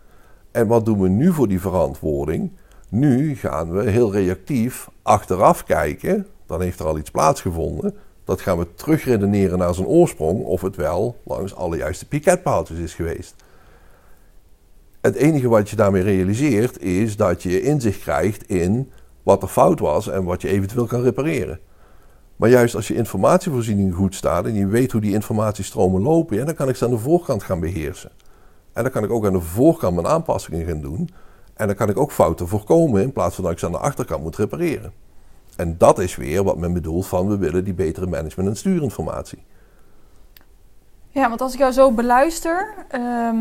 En 0.52 0.68
wat 0.68 0.86
doen 0.86 1.02
we 1.02 1.10
nu 1.10 1.34
voor 1.34 1.48
die 1.48 1.62
verantwoording? 1.62 2.52
Nu 2.90 3.36
gaan 3.36 3.72
we 3.72 3.90
heel 3.90 4.12
reactief 4.12 4.90
achteraf 5.02 5.64
kijken, 5.64 6.28
dan 6.46 6.62
heeft 6.62 6.80
er 6.80 6.86
al 6.86 6.98
iets 6.98 7.12
plaatsgevonden. 7.12 7.96
Dat 8.24 8.42
gaan 8.42 8.58
we 8.58 8.74
terugredeneren 8.76 9.58
naar 9.58 9.74
zijn 9.74 9.88
oorsprong 9.88 10.44
of 10.44 10.62
het 10.62 10.76
wel 10.76 11.20
langs 11.24 11.56
alle 11.56 11.78
juiste 11.78 12.08
piketpaaltjes 12.08 12.78
is 12.78 12.94
geweest. 12.94 13.36
Het 15.02 15.16
enige 15.16 15.50
wat 15.50 15.70
je 15.70 15.76
daarmee 15.76 16.02
realiseert 16.02 16.82
is 16.82 17.16
dat 17.16 17.44
je 17.44 17.62
inzicht 17.62 18.00
krijgt 18.00 18.50
in 18.50 18.92
wat 19.24 19.42
er 19.42 19.48
fout 19.48 19.80
was 19.80 20.08
en 20.08 20.24
wat 20.24 20.42
je 20.42 20.48
eventueel 20.48 20.86
kan 20.86 21.02
repareren. 21.02 21.60
Maar 22.36 22.50
juist 22.50 22.76
als 22.76 22.88
je 22.88 22.96
informatievoorziening 22.96 23.96
goed 23.96 24.16
staat 24.16 24.46
en 24.46 24.54
je 24.54 24.68
weet 24.68 24.92
hoe 24.92 25.02
die 25.02 25.14
informatiestromen 25.14 26.02
lopen, 26.02 26.38
ja, 26.38 26.46
dan 26.46 26.56
kan 26.56 26.70
ik 26.70 26.76
ze 26.76 26.86
aan 26.86 26.92
de 26.92 26.98
voorkant 26.98 27.44
gaan 27.44 27.60
beheersen. 27.60 28.12
En 28.74 28.84
dan 28.84 28.92
kan 28.92 29.04
ik 29.04 29.12
ook 29.12 29.26
aan 29.26 29.34
de 29.34 29.42
voorkant 29.42 29.96
mijn 29.96 30.08
aanpassingen 30.08 30.66
gaan 30.66 30.82
doen. 30.82 31.10
En 31.54 31.68
dan 31.68 31.76
kan 31.76 31.90
ik 31.90 31.98
ook 31.98 32.12
fouten 32.12 32.48
voorkomen 32.48 33.02
in 33.02 33.12
plaats 33.12 33.36
van 33.36 33.44
dat 33.44 33.54
ik 33.54 33.60
ze 33.60 33.66
aan 33.66 33.72
de 33.72 33.78
achterkant 33.78 34.24
moet 34.24 34.36
repareren. 34.36 34.94
En 35.56 35.76
dat 35.78 36.00
is 36.00 36.16
weer 36.16 36.44
wat 36.44 36.58
men 36.58 36.74
bedoelt 36.74 37.08
van 37.08 37.28
we 37.28 37.38
willen 37.38 37.64
die 37.64 37.74
betere 37.74 38.08
management- 38.08 38.50
en 38.50 38.58
stuurinformatie. 38.58 39.44
Ja, 41.10 41.30
want 41.30 41.42
als 41.42 41.54
ik 41.54 41.60
jou 41.60 41.72
zo 41.72 41.92
beluister, 41.92 42.74
uh, 42.96 43.32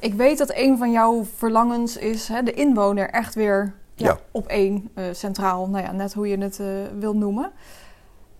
ik 0.00 0.14
weet 0.14 0.38
dat 0.38 0.52
een 0.54 0.78
van 0.78 0.90
jouw 0.90 1.24
verlangens 1.36 1.96
is 1.96 2.28
hè, 2.28 2.42
de 2.42 2.52
inwoner 2.52 3.10
echt 3.10 3.34
weer 3.34 3.72
ja, 3.94 4.18
op 4.30 4.46
één 4.46 4.90
uh, 4.94 5.04
centraal, 5.12 5.68
nou 5.68 5.84
ja, 5.84 5.92
net 5.92 6.12
hoe 6.12 6.28
je 6.28 6.38
het 6.38 6.58
uh, 6.60 6.66
wil 6.98 7.16
noemen. 7.16 7.50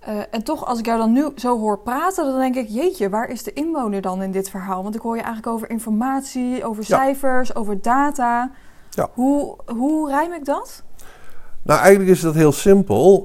Uh, 0.09 0.19
en 0.31 0.43
toch, 0.43 0.67
als 0.67 0.79
ik 0.79 0.87
jou 0.87 0.99
dan 0.99 1.12
nu 1.12 1.29
zo 1.37 1.59
hoor 1.59 1.79
praten, 1.79 2.25
dan 2.25 2.38
denk 2.38 2.55
ik, 2.55 2.69
jeetje, 2.69 3.09
waar 3.09 3.29
is 3.29 3.43
de 3.43 3.52
inwoner 3.52 4.00
dan 4.00 4.23
in 4.23 4.31
dit 4.31 4.50
verhaal? 4.50 4.83
Want 4.83 4.95
ik 4.95 5.00
hoor 5.00 5.17
je 5.17 5.23
eigenlijk 5.23 5.55
over 5.55 5.71
informatie, 5.71 6.64
over 6.64 6.85
cijfers, 6.85 7.55
over 7.55 7.83
data. 7.83 8.50
Ja. 8.90 9.09
Hoe, 9.12 9.57
hoe 9.67 10.11
rijm 10.11 10.33
ik 10.33 10.45
dat? 10.45 10.83
Nou, 11.62 11.81
eigenlijk 11.81 12.11
is 12.11 12.21
dat 12.21 12.35
heel 12.35 12.52
simpel. 12.52 13.25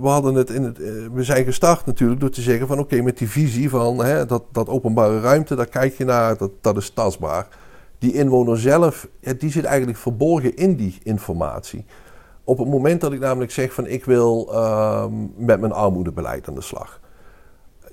we, 0.00 0.08
hadden 0.08 0.34
het 0.34 0.50
in 0.50 0.62
het, 0.62 0.78
we 1.12 1.22
zijn 1.22 1.44
gestart 1.44 1.86
natuurlijk 1.86 2.20
door 2.20 2.30
te 2.30 2.40
zeggen 2.40 2.66
van 2.66 2.78
oké, 2.78 3.02
met 3.02 3.18
die 3.18 3.30
visie 3.30 3.70
van 3.70 4.04
hè, 4.04 4.26
dat, 4.26 4.42
dat 4.52 4.68
openbare 4.68 5.20
ruimte, 5.20 5.54
daar 5.54 5.66
kijk 5.66 5.94
je 5.94 6.04
naar, 6.04 6.36
dat, 6.36 6.50
dat 6.60 6.76
is 6.76 6.90
tastbaar 6.90 7.46
die 8.04 8.12
inwoner 8.12 8.58
zelf, 8.58 9.08
die 9.38 9.50
zit 9.50 9.64
eigenlijk 9.64 9.98
verborgen 9.98 10.56
in 10.56 10.74
die 10.74 10.98
informatie. 11.02 11.84
Op 12.44 12.58
het 12.58 12.68
moment 12.68 13.00
dat 13.00 13.12
ik 13.12 13.20
namelijk 13.20 13.50
zeg 13.50 13.72
van 13.72 13.86
ik 13.86 14.04
wil 14.04 14.48
uh, 14.50 15.04
met 15.36 15.60
mijn 15.60 15.72
armoedebeleid 15.72 16.48
aan 16.48 16.54
de 16.54 16.60
slag. 16.60 17.00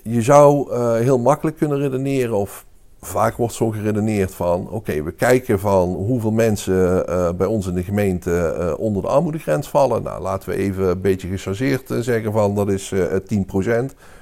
Je 0.03 0.21
zou 0.21 0.71
uh, 0.71 0.93
heel 0.93 1.19
makkelijk 1.19 1.57
kunnen 1.57 1.79
redeneren 1.79 2.35
of 2.35 2.65
vaak 2.99 3.35
wordt 3.35 3.53
zo 3.53 3.69
geredeneerd 3.69 4.33
van 4.33 4.69
oké, 4.69 5.03
we 5.03 5.11
kijken 5.11 5.59
van 5.59 5.89
hoeveel 5.93 6.31
mensen 6.31 7.05
uh, 7.09 7.29
bij 7.31 7.47
ons 7.47 7.67
in 7.67 7.73
de 7.73 7.83
gemeente 7.83 8.55
uh, 8.59 8.79
onder 8.79 9.01
de 9.01 9.07
armoedegrens 9.07 9.69
vallen. 9.69 10.03
Nou, 10.03 10.21
laten 10.21 10.49
we 10.49 10.55
even 10.55 10.87
een 10.87 11.01
beetje 11.01 11.27
gechargeerd 11.27 11.93
zeggen 11.99 12.31
van 12.31 12.55
dat 12.55 12.69
is 12.69 12.93
10%. 12.93 12.95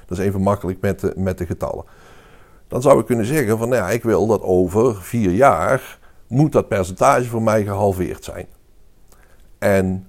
Dat 0.06 0.18
is 0.18 0.18
even 0.18 0.42
makkelijk 0.42 0.82
met 0.82 1.00
de, 1.00 1.14
met 1.16 1.38
de 1.38 1.46
getallen 1.46 1.84
dan 2.70 2.82
zou 2.82 3.00
ik 3.00 3.06
kunnen 3.06 3.26
zeggen 3.26 3.58
van 3.58 3.70
nou 3.70 3.82
ja, 3.82 3.90
ik 3.90 4.04
wil 4.04 4.28
dat 4.28 4.42
over 4.42 5.02
vier 5.02 5.32
jaar 5.32 6.00
moet 6.28 6.52
dat 6.52 6.68
percentage 6.68 7.30
voor 7.30 7.42
mij 7.42 7.64
gehalveerd 7.64 8.24
zijn. 8.24 8.46
En 9.58 10.08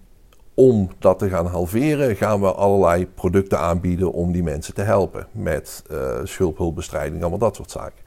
om 0.55 0.91
dat 0.99 1.19
te 1.19 1.29
gaan 1.29 1.47
halveren 1.47 2.17
gaan 2.17 2.41
we 2.41 2.53
allerlei 2.53 3.07
producten 3.07 3.59
aanbieden 3.59 4.13
om 4.13 4.33
die 4.33 4.43
mensen 4.43 4.75
te 4.75 4.83
helpen 4.83 5.27
met 5.33 5.83
uh, 5.91 6.21
schulphulpbestrijding, 6.25 7.21
allemaal 7.21 7.39
dat 7.39 7.57
soort 7.57 7.71
zaken. 7.71 8.05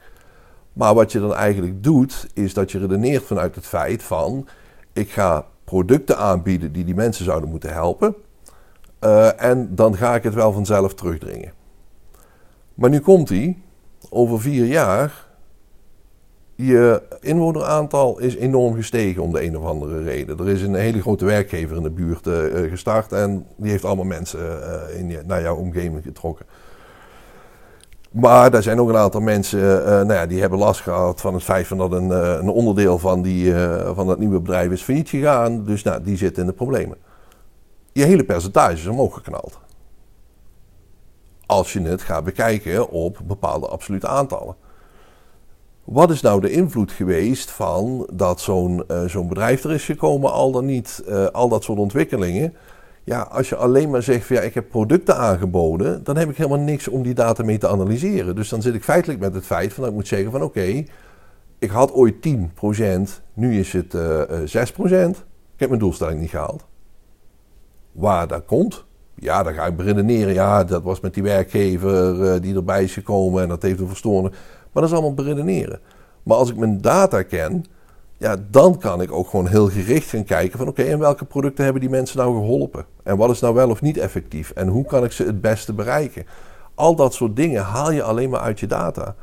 Maar 0.72 0.94
wat 0.94 1.12
je 1.12 1.20
dan 1.20 1.34
eigenlijk 1.34 1.82
doet, 1.82 2.26
is 2.34 2.54
dat 2.54 2.72
je 2.72 2.78
redeneert 2.78 3.22
vanuit 3.22 3.54
het 3.54 3.66
feit 3.66 4.02
van 4.02 4.46
ik 4.92 5.10
ga 5.10 5.46
producten 5.64 6.16
aanbieden 6.16 6.72
die 6.72 6.84
die 6.84 6.94
mensen 6.94 7.24
zouden 7.24 7.50
moeten 7.50 7.72
helpen. 7.72 8.14
Uh, 9.00 9.42
en 9.42 9.74
dan 9.74 9.96
ga 9.96 10.14
ik 10.14 10.22
het 10.22 10.34
wel 10.34 10.52
vanzelf 10.52 10.94
terugdringen. 10.94 11.52
Maar 12.74 12.90
nu 12.90 13.00
komt 13.00 13.28
hij 13.28 13.62
over 14.14 14.40
vier 14.40 14.64
jaar, 14.64 15.26
je 16.54 17.02
inwoneraantal 17.20 18.18
is 18.18 18.36
enorm 18.36 18.74
gestegen 18.74 19.22
om 19.22 19.32
de 19.32 19.44
een 19.44 19.58
of 19.58 19.64
andere 19.64 20.02
reden. 20.02 20.38
Er 20.38 20.48
is 20.48 20.62
een 20.62 20.74
hele 20.74 21.00
grote 21.00 21.24
werkgever 21.24 21.76
in 21.76 21.82
de 21.82 21.90
buurt 21.90 22.26
uh, 22.26 22.70
gestart 22.70 23.12
en 23.12 23.46
die 23.56 23.70
heeft 23.70 23.84
allemaal 23.84 24.04
mensen 24.04 24.40
uh, 24.40 24.98
in 24.98 25.08
je, 25.08 25.22
naar 25.26 25.42
jouw 25.42 25.56
omgeving 25.56 26.02
getrokken. 26.02 26.46
Maar 28.10 28.54
er 28.54 28.62
zijn 28.62 28.80
ook 28.80 28.88
een 28.88 28.96
aantal 28.96 29.20
mensen 29.20 29.60
nou 29.84 30.12
ja, 30.12 30.26
die 30.26 30.40
hebben 30.40 30.58
last 30.58 30.80
gehad 30.80 31.20
van 31.20 31.34
het 31.34 31.42
feit 31.42 31.66
van 31.66 31.78
dat 31.78 31.92
een, 31.92 32.10
een 32.10 32.48
onderdeel 32.48 32.98
van, 32.98 33.22
die, 33.22 33.54
van 33.94 34.06
dat 34.06 34.18
nieuwe 34.18 34.40
bedrijf 34.40 34.70
is 34.70 34.82
failliet 34.82 35.08
gegaan. 35.08 35.64
Dus 35.64 35.82
nou, 35.82 36.02
die 36.02 36.16
zitten 36.16 36.42
in 36.42 36.48
de 36.48 36.54
problemen. 36.54 36.96
Je 37.92 38.04
hele 38.04 38.24
percentage 38.24 38.74
is 38.74 38.86
omhoog 38.86 39.14
geknald 39.14 39.58
als 41.46 41.72
je 41.72 41.80
het 41.80 42.02
gaat 42.02 42.24
bekijken 42.24 42.90
op 42.90 43.20
bepaalde 43.26 43.66
absolute 43.66 44.08
aantallen. 44.08 44.56
Wat 45.84 46.10
is 46.10 46.20
nou 46.20 46.40
de 46.40 46.50
invloed 46.50 46.92
geweest 46.92 47.50
van 47.50 48.08
dat 48.12 48.40
zo'n 48.40 48.84
uh, 48.90 49.04
zo'n 49.04 49.28
bedrijf 49.28 49.64
er 49.64 49.72
is 49.72 49.84
gekomen, 49.84 50.32
al 50.32 50.52
dan 50.52 50.64
niet, 50.64 51.02
uh, 51.08 51.26
al 51.26 51.48
dat 51.48 51.64
soort 51.64 51.78
ontwikkelingen? 51.78 52.54
Ja, 53.04 53.20
als 53.20 53.48
je 53.48 53.56
alleen 53.56 53.90
maar 53.90 54.02
zegt 54.02 54.26
van 54.26 54.36
ja, 54.36 54.42
ik 54.42 54.54
heb 54.54 54.68
producten 54.68 55.16
aangeboden, 55.16 56.04
dan 56.04 56.16
heb 56.16 56.30
ik 56.30 56.36
helemaal 56.36 56.58
niks 56.58 56.88
om 56.88 57.02
die 57.02 57.14
data 57.14 57.44
mee 57.44 57.58
te 57.58 57.68
analyseren. 57.68 58.34
Dus 58.34 58.48
dan 58.48 58.62
zit 58.62 58.74
ik 58.74 58.84
feitelijk 58.84 59.20
met 59.20 59.34
het 59.34 59.46
feit 59.46 59.72
van 59.72 59.82
dat 59.82 59.92
ik 59.92 59.98
moet 59.98 60.08
zeggen 60.08 60.30
van 60.30 60.42
oké, 60.42 60.84
ik 61.58 61.70
had 61.70 61.92
ooit 61.92 62.14
10%, 63.08 63.22
nu 63.34 63.58
is 63.58 63.72
het 63.72 63.94
uh, 63.94 64.54
eh, 64.54 64.68
6%. 65.08 65.10
Ik 65.54 65.60
heb 65.60 65.68
mijn 65.68 65.80
doelstelling 65.80 66.20
niet 66.20 66.30
gehaald. 66.30 66.64
Waar 67.92 68.28
dat 68.28 68.44
komt, 68.44 68.84
ja, 69.24 69.42
dan 69.42 69.54
ga 69.54 69.66
ik 69.66 69.76
beredeneren. 69.76 70.34
Ja, 70.34 70.64
dat 70.64 70.82
was 70.82 71.00
met 71.00 71.14
die 71.14 71.22
werkgever 71.22 72.14
uh, 72.14 72.40
die 72.40 72.54
erbij 72.54 72.82
is 72.82 72.92
gekomen 72.92 73.42
en 73.42 73.48
dat 73.48 73.62
heeft 73.62 73.80
een 73.80 73.88
verstoren. 73.88 74.30
Maar 74.30 74.82
dat 74.82 74.84
is 74.84 74.92
allemaal 74.92 75.14
beredeneren. 75.14 75.80
Maar 76.22 76.36
als 76.36 76.50
ik 76.50 76.56
mijn 76.56 76.80
data 76.80 77.22
ken, 77.22 77.64
ja, 78.16 78.36
dan 78.50 78.78
kan 78.78 79.00
ik 79.00 79.12
ook 79.12 79.28
gewoon 79.28 79.46
heel 79.46 79.68
gericht 79.68 80.08
gaan 80.08 80.24
kijken 80.24 80.58
van 80.58 80.68
oké, 80.68 80.82
en 80.82 80.98
welke 80.98 81.24
producten 81.24 81.64
hebben 81.64 81.82
die 81.82 81.90
mensen 81.90 82.18
nou 82.18 82.34
geholpen? 82.34 82.84
En 83.02 83.16
wat 83.16 83.30
is 83.30 83.40
nou 83.40 83.54
wel 83.54 83.70
of 83.70 83.82
niet 83.82 83.98
effectief? 83.98 84.50
En 84.50 84.68
hoe 84.68 84.84
kan 84.84 85.04
ik 85.04 85.12
ze 85.12 85.24
het 85.24 85.40
beste 85.40 85.72
bereiken? 85.72 86.26
Al 86.74 86.96
dat 86.96 87.14
soort 87.14 87.36
dingen 87.36 87.62
haal 87.62 87.92
je 87.92 88.02
alleen 88.02 88.30
maar 88.30 88.40
uit 88.40 88.60
je 88.60 88.66
data. 88.66 89.14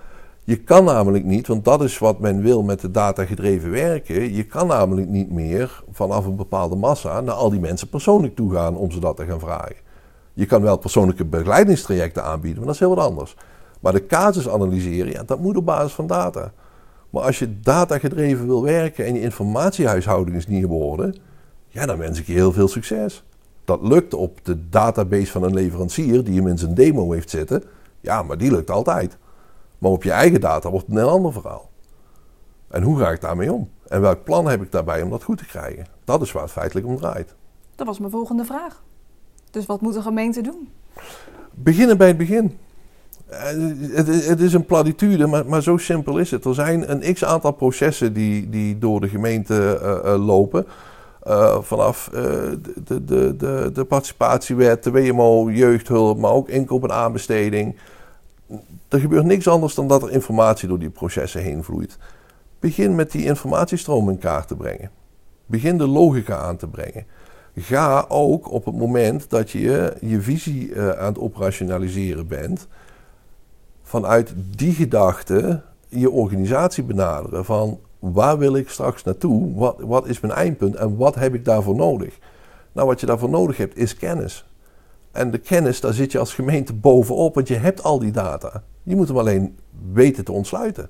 Je 0.43 0.57
kan 0.57 0.83
namelijk 0.83 1.23
niet, 1.23 1.47
want 1.47 1.65
dat 1.65 1.83
is 1.83 1.97
wat 1.97 2.19
men 2.19 2.41
wil 2.41 2.63
met 2.63 2.81
de 2.81 2.91
data 2.91 3.25
gedreven 3.25 3.71
werken. 3.71 4.33
Je 4.33 4.43
kan 4.43 4.67
namelijk 4.67 5.07
niet 5.07 5.31
meer 5.31 5.83
vanaf 5.91 6.25
een 6.25 6.35
bepaalde 6.35 6.75
massa 6.75 7.21
naar 7.21 7.35
al 7.35 7.49
die 7.49 7.59
mensen 7.59 7.89
persoonlijk 7.89 8.35
toe 8.35 8.53
gaan 8.53 8.75
om 8.75 8.91
ze 8.91 8.99
dat 8.99 9.15
te 9.15 9.25
gaan 9.25 9.39
vragen. 9.39 9.75
Je 10.33 10.45
kan 10.45 10.61
wel 10.61 10.77
persoonlijke 10.77 11.25
begeleidingstrajecten 11.25 12.23
aanbieden, 12.23 12.57
maar 12.57 12.65
dat 12.65 12.75
is 12.75 12.79
heel 12.79 12.95
wat 12.95 13.05
anders. 13.05 13.35
Maar 13.79 13.93
de 13.93 14.05
casus 14.05 14.49
analyseren, 14.49 15.25
dat 15.25 15.39
moet 15.39 15.57
op 15.57 15.65
basis 15.65 15.93
van 15.93 16.07
data. 16.07 16.51
Maar 17.09 17.23
als 17.23 17.39
je 17.39 17.59
data 17.59 17.97
gedreven 17.97 18.45
wil 18.45 18.63
werken 18.63 19.05
en 19.05 19.13
je 19.13 19.21
informatiehuishouding 19.21 20.37
is 20.37 20.47
niet 20.47 20.61
geworden, 20.61 21.15
ja, 21.67 21.85
dan 21.85 21.97
wens 21.97 22.19
ik 22.19 22.27
je 22.27 22.33
heel 22.33 22.51
veel 22.51 22.67
succes. 22.67 23.23
Dat 23.65 23.81
lukt 23.81 24.13
op 24.13 24.45
de 24.45 24.69
database 24.69 25.31
van 25.31 25.43
een 25.43 25.53
leverancier 25.53 26.23
die 26.23 26.35
hem 26.35 26.47
in 26.47 26.57
zijn 26.57 26.73
demo 26.73 27.11
heeft 27.11 27.29
zitten. 27.29 27.63
Ja, 27.99 28.23
maar 28.23 28.37
die 28.37 28.51
lukt 28.51 28.69
altijd. 28.69 29.17
Maar 29.77 29.91
op 29.91 30.03
je 30.03 30.11
eigen 30.11 30.41
data 30.41 30.69
wordt 30.69 30.87
het 30.87 30.95
een 30.95 31.03
ander 31.03 31.33
verhaal. 31.33 31.69
En 32.67 32.83
hoe 32.83 32.99
ga 32.99 33.09
ik 33.09 33.21
daarmee 33.21 33.53
om? 33.53 33.69
En 33.87 34.01
welk 34.01 34.23
plan 34.23 34.47
heb 34.47 34.61
ik 34.61 34.71
daarbij 34.71 35.01
om 35.01 35.09
dat 35.09 35.23
goed 35.23 35.37
te 35.37 35.45
krijgen? 35.45 35.85
Dat 36.03 36.21
is 36.21 36.31
waar 36.31 36.43
het 36.43 36.51
feitelijk 36.51 36.87
om 36.87 36.97
draait. 36.97 37.35
Dat 37.75 37.87
was 37.87 37.99
mijn 37.99 38.11
volgende 38.11 38.45
vraag. 38.45 38.81
Dus 39.51 39.65
wat 39.65 39.81
moet 39.81 39.95
een 39.95 40.01
gemeente 40.01 40.41
doen? 40.41 40.69
Beginnen 41.53 41.97
bij 41.97 42.07
het 42.07 42.17
begin. 42.17 42.57
Eh, 43.27 43.39
het, 44.27 44.39
is 44.39 44.53
een 44.53 44.65
platitude, 44.65 45.27
maar, 45.27 45.63
zo 45.63 45.77
simpel 45.77 46.17
is 46.17 46.31
het. 46.31 46.45
Er 46.45 46.53
zijn 46.53 46.91
een 46.91 47.13
x 47.13 47.23
aantal 47.23 47.51
processen 47.51 48.13
die, 48.13 48.49
die 48.49 48.77
door 48.77 49.01
de 49.01 49.09
gemeente 49.09 49.79
uh, 49.81 50.11
uh, 50.13 50.25
lopen. 50.25 50.65
vanaf 51.61 52.09
de, 52.11 53.05
de, 53.05 53.35
de, 53.35 53.69
de, 53.73 53.85
participatiewet, 53.85 54.83
de 54.83 54.91
WMO, 54.91 55.51
jeugdhulp, 55.51 56.17
maar 56.17 56.31
ook 56.31 56.49
inkoop 56.49 56.83
en 56.83 56.91
aanbesteding. 56.91 57.75
Er 58.87 58.99
gebeurt 58.99 59.25
niks 59.25 59.47
anders 59.47 59.75
dan 59.75 59.87
dat 59.87 60.03
er 60.03 60.11
informatie 60.11 60.67
door 60.67 60.79
die 60.79 60.89
processen 60.89 61.41
heen 61.41 61.63
vloeit. 61.63 61.97
Begin 62.59 62.95
met 62.95 63.11
die 63.11 63.25
informatiestroom 63.25 64.09
in 64.09 64.17
kaart 64.17 64.47
te 64.47 64.55
brengen. 64.55 64.91
Begin 65.45 65.77
de 65.77 65.87
logica 65.87 66.37
aan 66.37 66.57
te 66.57 66.67
brengen. 66.67 67.05
Ga 67.55 68.05
ook 68.07 68.51
op 68.51 68.65
het 68.65 68.75
moment 68.75 69.29
dat 69.29 69.51
je 69.51 69.93
je 70.01 70.21
visie 70.21 70.81
aan 70.81 71.05
het 71.05 71.19
operationaliseren 71.19 72.27
bent 72.27 72.67
vanuit 73.83 74.33
die 74.55 74.73
gedachte 74.73 75.61
je 75.87 76.09
organisatie 76.09 76.83
benaderen. 76.83 77.45
Van 77.45 77.79
waar 77.99 78.37
wil 78.37 78.55
ik 78.55 78.69
straks 78.69 79.03
naartoe? 79.03 79.53
Wat, 79.55 79.75
wat 79.79 80.07
is 80.07 80.19
mijn 80.19 80.33
eindpunt 80.33 80.75
en 80.75 80.97
wat 80.97 81.15
heb 81.15 81.33
ik 81.33 81.45
daarvoor 81.45 81.75
nodig? 81.75 82.17
Nou, 82.71 82.87
wat 82.87 82.99
je 82.99 83.05
daarvoor 83.05 83.29
nodig 83.29 83.57
hebt 83.57 83.77
is 83.77 83.95
kennis. 83.95 84.45
En 85.11 85.31
de 85.31 85.37
kennis, 85.37 85.79
daar 85.79 85.93
zit 85.93 86.11
je 86.11 86.19
als 86.19 86.33
gemeente 86.33 86.73
bovenop, 86.73 87.35
want 87.35 87.47
je 87.47 87.55
hebt 87.55 87.83
al 87.83 87.99
die 87.99 88.11
data. 88.11 88.63
Je 88.83 88.95
moet 88.95 89.07
hem 89.07 89.17
alleen 89.17 89.57
weten 89.93 90.25
te 90.25 90.31
ontsluiten. 90.31 90.89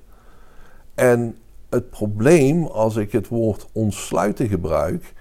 En 0.94 1.36
het 1.70 1.90
probleem, 1.90 2.66
als 2.66 2.96
ik 2.96 3.12
het 3.12 3.28
woord 3.28 3.68
ontsluiten 3.72 4.48
gebruik, 4.48 5.12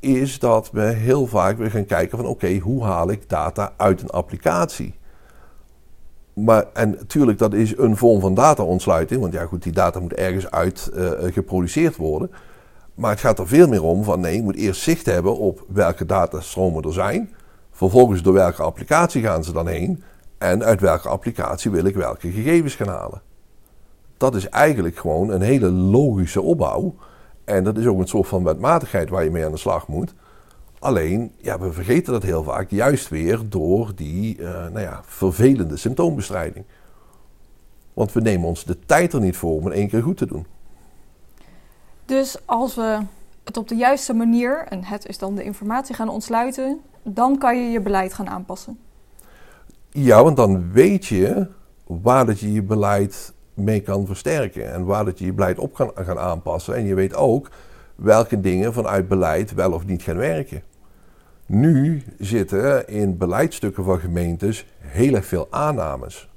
is 0.00 0.38
dat 0.38 0.70
we 0.70 0.82
heel 0.82 1.26
vaak 1.26 1.58
weer 1.58 1.70
gaan 1.70 1.84
kijken 1.84 2.18
van 2.18 2.26
oké, 2.26 2.58
hoe 2.58 2.84
haal 2.84 3.10
ik 3.10 3.28
data 3.28 3.72
uit 3.76 4.02
een 4.02 4.10
applicatie? 4.10 4.98
maar, 6.44 6.66
en 6.72 6.90
natuurlijk, 6.90 7.38
dat 7.38 7.54
is 7.54 7.76
een 7.76 7.96
vorm 7.96 8.20
van 8.20 8.34
data-ontsluiting. 8.34 9.20
Want 9.20 9.32
ja, 9.32 9.44
goed, 9.46 9.62
die 9.62 9.72
data 9.72 10.00
moet 10.00 10.12
ergens 10.12 10.50
uit 10.50 10.90
uh, 10.94 11.10
geproduceerd 11.32 11.96
worden. 11.96 12.30
Maar 12.94 13.10
het 13.10 13.20
gaat 13.20 13.38
er 13.38 13.48
veel 13.48 13.68
meer 13.68 13.82
om 13.82 14.04
van 14.04 14.20
nee, 14.20 14.36
je 14.36 14.42
moet 14.42 14.56
eerst 14.56 14.82
zicht 14.82 15.06
hebben 15.06 15.38
op 15.38 15.64
welke 15.68 16.06
datastromen 16.06 16.82
er 16.82 16.92
zijn. 16.92 17.30
Vervolgens 17.70 18.22
door 18.22 18.32
welke 18.32 18.62
applicatie 18.62 19.22
gaan 19.22 19.44
ze 19.44 19.52
dan 19.52 19.66
heen. 19.66 20.02
En 20.38 20.64
uit 20.64 20.80
welke 20.80 21.08
applicatie 21.08 21.70
wil 21.70 21.84
ik 21.84 21.94
welke 21.94 22.30
gegevens 22.30 22.74
gaan 22.74 22.88
halen. 22.88 23.22
Dat 24.16 24.34
is 24.34 24.48
eigenlijk 24.48 24.96
gewoon 24.96 25.30
een 25.30 25.42
hele 25.42 25.70
logische 25.70 26.42
opbouw. 26.42 26.94
En 27.50 27.64
dat 27.64 27.76
is 27.76 27.86
ook 27.86 27.98
een 27.98 28.08
soort 28.08 28.28
van 28.28 28.44
wetmatigheid 28.44 29.08
waar 29.08 29.24
je 29.24 29.30
mee 29.30 29.44
aan 29.44 29.50
de 29.50 29.56
slag 29.56 29.88
moet. 29.88 30.14
Alleen, 30.78 31.32
ja, 31.36 31.58
we 31.58 31.72
vergeten 31.72 32.12
dat 32.12 32.22
heel 32.22 32.42
vaak, 32.42 32.70
juist 32.70 33.08
weer 33.08 33.40
door 33.48 33.92
die 33.94 34.38
uh, 34.38 34.50
nou 34.50 34.80
ja, 34.80 35.00
vervelende 35.04 35.76
symptoombestrijding. 35.76 36.64
Want 37.94 38.12
we 38.12 38.20
nemen 38.20 38.48
ons 38.48 38.64
de 38.64 38.78
tijd 38.86 39.12
er 39.12 39.20
niet 39.20 39.36
voor 39.36 39.56
om 39.56 39.64
het 39.64 39.74
één 39.74 39.88
keer 39.88 40.02
goed 40.02 40.16
te 40.16 40.26
doen. 40.26 40.46
Dus 42.04 42.38
als 42.44 42.74
we 42.74 42.98
het 43.44 43.56
op 43.56 43.68
de 43.68 43.74
juiste 43.74 44.14
manier, 44.14 44.66
en 44.68 44.84
het 44.84 45.06
is 45.06 45.18
dan 45.18 45.34
de 45.34 45.44
informatie, 45.44 45.94
gaan 45.94 46.08
ontsluiten, 46.08 46.80
dan 47.02 47.38
kan 47.38 47.62
je 47.62 47.70
je 47.70 47.80
beleid 47.80 48.14
gaan 48.14 48.28
aanpassen. 48.28 48.78
Ja, 49.90 50.22
want 50.22 50.36
dan 50.36 50.72
weet 50.72 51.06
je 51.06 51.48
waar 51.86 52.26
dat 52.26 52.40
je 52.40 52.52
je 52.52 52.62
beleid 52.62 53.32
mee 53.64 53.80
kan 53.80 54.06
versterken 54.06 54.72
en 54.72 54.84
waar 54.84 55.04
dat 55.04 55.18
je 55.18 55.24
je 55.24 55.32
beleid 55.32 55.58
op 55.58 55.74
kan 55.74 55.92
gaan 55.94 56.18
aanpassen. 56.18 56.74
En 56.74 56.84
je 56.84 56.94
weet 56.94 57.14
ook 57.14 57.50
welke 57.94 58.40
dingen 58.40 58.72
vanuit 58.72 59.08
beleid 59.08 59.54
wel 59.54 59.72
of 59.72 59.86
niet 59.86 60.02
gaan 60.02 60.16
werken. 60.16 60.62
Nu 61.46 62.02
zitten 62.18 62.88
in 62.88 63.16
beleidstukken 63.16 63.84
van 63.84 63.98
gemeentes 63.98 64.66
heel 64.78 65.14
erg 65.14 65.26
veel 65.26 65.46
aannames. 65.50 66.28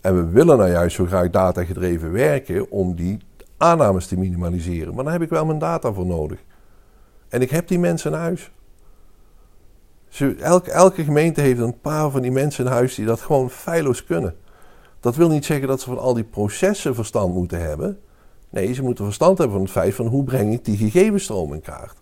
En 0.00 0.14
we 0.16 0.30
willen 0.30 0.58
nou 0.58 0.70
juist 0.70 0.96
zo 0.96 1.04
graag 1.04 1.30
datagedreven 1.30 2.12
werken 2.12 2.70
om 2.70 2.94
die 2.94 3.18
aannames 3.56 4.06
te 4.06 4.18
minimaliseren. 4.18 4.94
Maar 4.94 5.04
dan 5.04 5.12
heb 5.12 5.22
ik 5.22 5.28
wel 5.28 5.46
mijn 5.46 5.58
data 5.58 5.92
voor 5.92 6.06
nodig. 6.06 6.38
En 7.28 7.40
ik 7.40 7.50
heb 7.50 7.68
die 7.68 7.78
mensen 7.78 8.12
in 8.12 8.18
huis. 8.18 8.50
Elke, 10.40 10.70
elke 10.70 11.04
gemeente 11.04 11.40
heeft 11.40 11.60
een 11.60 11.80
paar 11.80 12.10
van 12.10 12.22
die 12.22 12.30
mensen 12.30 12.64
in 12.64 12.70
huis 12.70 12.94
die 12.94 13.06
dat 13.06 13.20
gewoon 13.20 13.50
feilloos 13.50 14.04
kunnen. 14.04 14.34
Dat 15.08 15.16
wil 15.16 15.28
niet 15.28 15.44
zeggen 15.44 15.68
dat 15.68 15.80
ze 15.80 15.88
van 15.88 15.98
al 15.98 16.14
die 16.14 16.24
processen 16.24 16.94
verstand 16.94 17.34
moeten 17.34 17.60
hebben. 17.60 18.00
Nee, 18.50 18.72
ze 18.72 18.82
moeten 18.82 19.04
verstand 19.04 19.38
hebben 19.38 19.56
van 19.56 19.64
het 19.64 19.74
feit 19.74 19.94
van 19.94 20.06
hoe 20.06 20.24
breng 20.24 20.52
ik 20.52 20.64
die 20.64 20.76
gegevensstroom 20.76 21.52
in 21.52 21.60
kaart. 21.60 21.96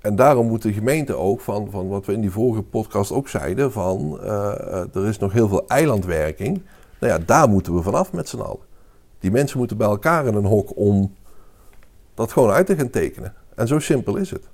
En 0.00 0.16
daarom 0.16 0.46
moet 0.46 0.62
de 0.62 0.72
gemeente 0.72 1.14
ook, 1.14 1.40
van, 1.40 1.70
van 1.70 1.88
wat 1.88 2.06
we 2.06 2.12
in 2.12 2.20
die 2.20 2.30
vorige 2.30 2.62
podcast 2.62 3.12
ook 3.12 3.28
zeiden, 3.28 3.72
van 3.72 4.18
uh, 4.22 4.94
er 4.94 5.06
is 5.06 5.18
nog 5.18 5.32
heel 5.32 5.48
veel 5.48 5.66
eilandwerking. 5.66 6.62
Nou 7.00 7.12
ja, 7.12 7.18
daar 7.18 7.48
moeten 7.48 7.74
we 7.74 7.82
vanaf 7.82 8.12
met 8.12 8.28
z'n 8.28 8.40
allen. 8.40 8.66
Die 9.18 9.30
mensen 9.30 9.58
moeten 9.58 9.76
bij 9.76 9.88
elkaar 9.88 10.26
in 10.26 10.34
een 10.34 10.44
hok 10.44 10.76
om 10.76 11.14
dat 12.14 12.32
gewoon 12.32 12.50
uit 12.50 12.66
te 12.66 12.76
gaan 12.76 12.90
tekenen. 12.90 13.34
En 13.54 13.66
zo 13.68 13.78
simpel 13.78 14.16
is 14.16 14.30
het. 14.30 14.48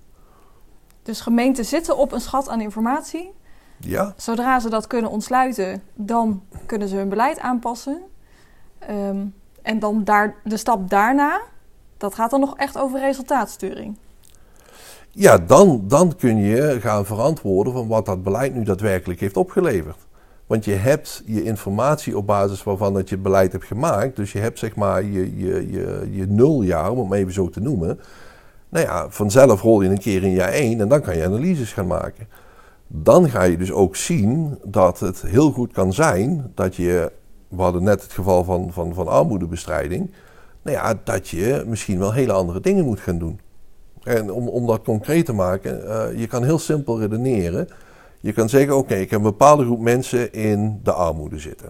Dus 1.03 1.21
gemeenten 1.21 1.65
zitten 1.65 1.97
op 1.97 2.13
een 2.13 2.21
schat 2.21 2.49
aan 2.49 2.61
informatie. 2.61 3.33
Ja. 3.81 4.15
Zodra 4.17 4.61
ze 4.61 4.71
dat 4.71 4.87
kunnen 4.87 5.11
ontsluiten, 5.11 5.83
dan 5.95 6.43
kunnen 6.67 6.89
ze 6.89 6.97
hun 6.97 7.09
beleid 7.09 7.39
aanpassen. 7.39 8.03
Ehm, 8.79 9.27
en 9.63 9.79
dan 9.79 10.05
daar, 10.05 10.35
de 10.45 10.57
stap 10.57 10.91
daarna, 10.91 11.41
dat 11.97 12.15
gaat 12.15 12.31
dan 12.31 12.41
nog 12.41 12.57
echt 12.57 12.79
over 12.79 13.01
resultaatsturing. 13.01 13.97
Ja, 15.11 15.39
dan, 15.39 15.85
dan 15.89 16.17
kun 16.17 16.37
je 16.37 16.81
gaan 16.81 17.07
verantwoorden 17.07 17.73
van 17.73 17.89
wat 17.89 18.07
dat 18.07 18.23
beleid 18.23 18.55
nu 18.55 18.63
daadwerkelijk 18.63 19.21
heeft 19.21 19.37
opgeleverd. 19.37 20.07
Want 20.47 20.65
je 20.65 20.75
hebt 20.75 21.23
je 21.27 21.43
informatie 21.43 22.17
op 22.17 22.27
basis 22.27 22.63
waarvan 22.63 22.95
dat 22.95 23.09
je 23.09 23.15
het 23.15 23.25
beleid 23.25 23.53
hebt 23.53 23.65
gemaakt. 23.65 24.17
Dus 24.17 24.33
je 24.33 24.39
hebt 24.39 24.59
zeg 24.59 24.77
maar 24.77 25.03
je, 25.03 25.37
je, 25.37 25.71
je, 25.71 26.09
je 26.11 26.27
nuljaar, 26.27 26.91
om 26.91 26.99
het 26.99 27.09
maar 27.09 27.19
even 27.19 27.33
zo 27.33 27.49
te 27.49 27.61
noemen. 27.61 28.01
Nou 28.69 28.87
ja, 28.87 29.07
vanzelf 29.11 29.63
rol 29.63 29.81
je 29.81 29.89
een 29.89 29.99
keer 29.99 30.23
in 30.23 30.33
jaar 30.33 30.53
1 30.53 30.81
en 30.81 30.89
dan 30.89 31.01
kan 31.01 31.17
je 31.17 31.25
analyses 31.25 31.73
gaan 31.73 31.87
maken. 31.87 32.29
Dan 32.89 33.31
ga 33.31 33.43
je 33.43 33.57
dus 33.57 33.73
ook 33.73 33.97
zien 33.97 34.59
dat 34.65 35.01
het 35.01 35.23
heel 35.23 35.51
goed 35.51 35.73
kan 35.73 35.93
zijn 35.93 36.53
dat 36.55 36.77
je, 36.77 37.13
we 37.49 37.63
hadden 37.63 37.83
net 37.83 38.03
het 38.03 38.13
geval 38.13 38.45
van, 38.45 38.73
van, 38.73 38.95
van 38.95 39.09
armoedebestrijding. 39.09 40.11
Nou 40.63 40.77
ja, 40.77 41.01
dat 41.05 41.29
je 41.29 41.65
misschien 41.67 41.99
wel 41.99 42.13
hele 42.13 42.33
andere 42.33 42.61
dingen 42.61 42.85
moet 42.85 43.01
gaan 43.01 43.19
doen. 43.19 43.41
En 44.03 44.33
om, 44.33 44.49
om 44.49 44.67
dat 44.67 44.83
concreet 44.83 45.25
te 45.25 45.33
maken, 45.33 45.85
uh, 45.85 46.21
je 46.21 46.27
kan 46.27 46.45
heel 46.45 46.59
simpel 46.59 47.01
redeneren. 47.01 47.69
Je 48.21 48.33
kan 48.33 48.49
zeggen, 48.49 48.77
oké, 48.77 48.95
ik 48.95 49.11
heb 49.11 49.19
een 49.19 49.25
bepaalde 49.25 49.65
groep 49.65 49.81
mensen 49.81 50.33
in 50.33 50.81
de 50.83 50.93
armoede 50.93 51.39
zitten. 51.39 51.69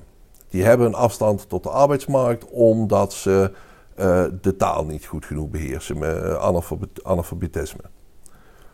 Die 0.49 0.65
hebben 0.65 0.87
een 0.87 0.95
afstand 0.95 1.49
tot 1.49 1.63
de 1.63 1.71
arbeidsmarkt 1.71 2.51
omdat 2.51 3.13
ze 3.13 3.51
uh, 3.99 4.25
de 4.41 4.57
taal 4.57 4.85
niet 4.85 5.07
goed 5.07 5.25
genoeg 5.25 5.49
beheersen 5.49 5.99
met 5.99 6.17
uh, 6.17 6.61
analfabetisme. 7.03 7.83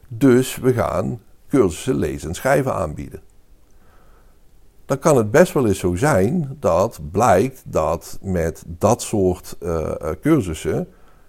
Dus 0.09 0.57
we 0.57 0.72
gaan 0.72 1.20
cursussen 1.58 1.94
lezen 1.94 2.28
en 2.28 2.34
schrijven 2.34 2.74
aanbieden. 2.74 3.20
Dan 4.86 4.98
kan 4.98 5.16
het 5.16 5.30
best 5.30 5.52
wel 5.52 5.66
eens 5.66 5.78
zo 5.78 5.94
zijn 5.94 6.56
dat 6.60 7.00
blijkt 7.10 7.62
dat 7.66 8.18
met 8.22 8.64
dat 8.66 9.02
soort 9.02 9.56
cursussen 10.20 10.88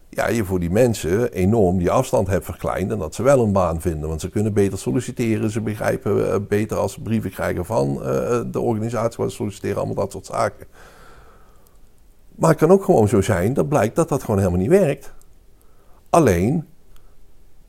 ja, 0.10 0.28
je 0.28 0.46
voor 0.46 0.60
die 0.60 0.72
mensen 0.72 1.32
enorm 1.32 1.78
die 1.78 1.92
afstand 1.92 2.28
hebt 2.28 2.46
verkleind 2.46 2.92
en 2.92 2.98
dat 2.98 3.16
ze 3.16 3.24
wel 3.24 3.44
een 3.44 3.52
baan 3.52 3.82
vinden. 3.82 4.10
Want 4.10 4.22
ze 4.22 4.30
kunnen 4.30 4.54
beter 4.54 4.78
solliciteren, 4.78 5.50
ze 5.50 5.62
begrijpen 5.62 6.32
eh, 6.32 6.40
beter 6.48 6.78
als 6.78 6.94
ze 6.94 7.02
brieven 7.02 7.32
krijgen 7.32 7.66
van 7.66 7.94
de 8.52 8.60
organisatie 8.60 9.18
waar 9.18 9.30
ze 9.30 9.36
solliciteren, 9.36 9.78
allemaal 9.78 9.96
dat 9.96 10.12
soort 10.12 10.26
zaken. 10.26 10.68
Maar 12.36 12.50
het 12.50 12.60
kan 12.60 12.72
ook 12.72 12.84
gewoon 12.84 13.08
zo 13.08 13.22
zijn 13.22 13.54
dat 13.54 13.70
blijkt 13.70 13.96
dat 13.96 14.10
dat 14.10 14.22
gewoon 14.22 14.40
helemaal 14.40 14.60
niet 14.60 14.70
werkt. 14.70 15.14
Alleen, 16.10 16.66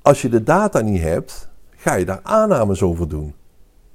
als 0.03 0.23
je 0.23 0.29
de 0.29 0.43
data 0.43 0.81
niet 0.81 1.03
hebt, 1.03 1.46
ga 1.87 1.95
je 1.95 2.05
daar 2.05 2.21
aannames 2.23 2.83
over 2.83 3.09
doen. 3.09 3.35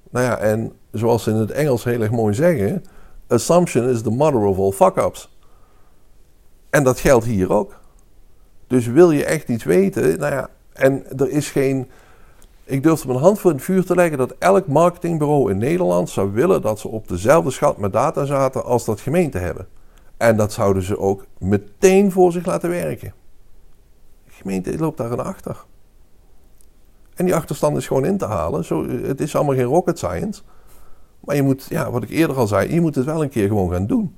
Nou 0.09 0.25
ja, 0.25 0.37
en 0.37 0.73
zoals 0.91 1.23
ze 1.23 1.29
in 1.29 1.35
het 1.35 1.51
Engels 1.51 1.83
heel 1.83 2.01
erg 2.01 2.11
mooi 2.11 2.33
zeggen, 2.33 2.85
assumption 3.27 3.89
is 3.89 4.01
the 4.01 4.09
mother 4.09 4.39
of 4.39 4.57
all 4.57 4.71
fuck-ups. 4.71 5.37
En 6.69 6.83
dat 6.83 6.99
geldt 6.99 7.25
hier 7.25 7.53
ook. 7.53 7.79
Dus 8.67 8.87
wil 8.87 9.11
je 9.11 9.25
echt 9.25 9.49
iets 9.49 9.63
weten, 9.63 10.19
nou 10.19 10.33
ja, 10.33 10.49
en 10.73 11.03
er 11.17 11.29
is 11.29 11.49
geen. 11.49 11.89
Ik 12.63 12.83
durf 12.83 13.07
mijn 13.07 13.19
hand 13.19 13.39
voor 13.39 13.51
het 13.51 13.61
vuur 13.61 13.85
te 13.85 13.95
leggen 13.95 14.17
dat 14.17 14.35
elk 14.39 14.67
marketingbureau 14.67 15.51
in 15.51 15.57
Nederland 15.57 16.09
zou 16.09 16.31
willen 16.31 16.61
dat 16.61 16.79
ze 16.79 16.87
op 16.87 17.07
dezelfde 17.07 17.51
schat 17.51 17.77
met 17.77 17.93
data 17.93 18.25
zaten 18.25 18.65
als 18.65 18.85
dat 18.85 19.01
gemeente 19.01 19.37
hebben. 19.37 19.67
En 20.17 20.37
dat 20.37 20.53
zouden 20.53 20.83
ze 20.83 20.97
ook 20.99 21.25
meteen 21.37 22.11
voor 22.11 22.31
zich 22.31 22.45
laten 22.45 22.69
werken. 22.69 23.13
De 24.25 24.31
gemeente 24.31 24.77
loopt 24.77 24.97
daar 24.97 25.11
aan 25.11 25.25
achter. 25.25 25.65
En 27.21 27.27
die 27.27 27.35
achterstand 27.35 27.77
is 27.77 27.87
gewoon 27.87 28.05
in 28.05 28.17
te 28.17 28.25
halen. 28.25 28.65
Zo, 28.65 28.89
het 28.89 29.21
is 29.21 29.35
allemaal 29.35 29.55
geen 29.55 29.63
rocket 29.63 29.97
science. 29.97 30.41
Maar 31.19 31.35
je 31.35 31.41
moet, 31.41 31.65
ja, 31.69 31.91
wat 31.91 32.03
ik 32.03 32.09
eerder 32.09 32.37
al 32.37 32.47
zei, 32.47 32.73
je 32.73 32.81
moet 32.81 32.95
het 32.95 33.05
wel 33.05 33.23
een 33.23 33.29
keer 33.29 33.47
gewoon 33.47 33.71
gaan 33.71 33.87
doen. 33.87 34.15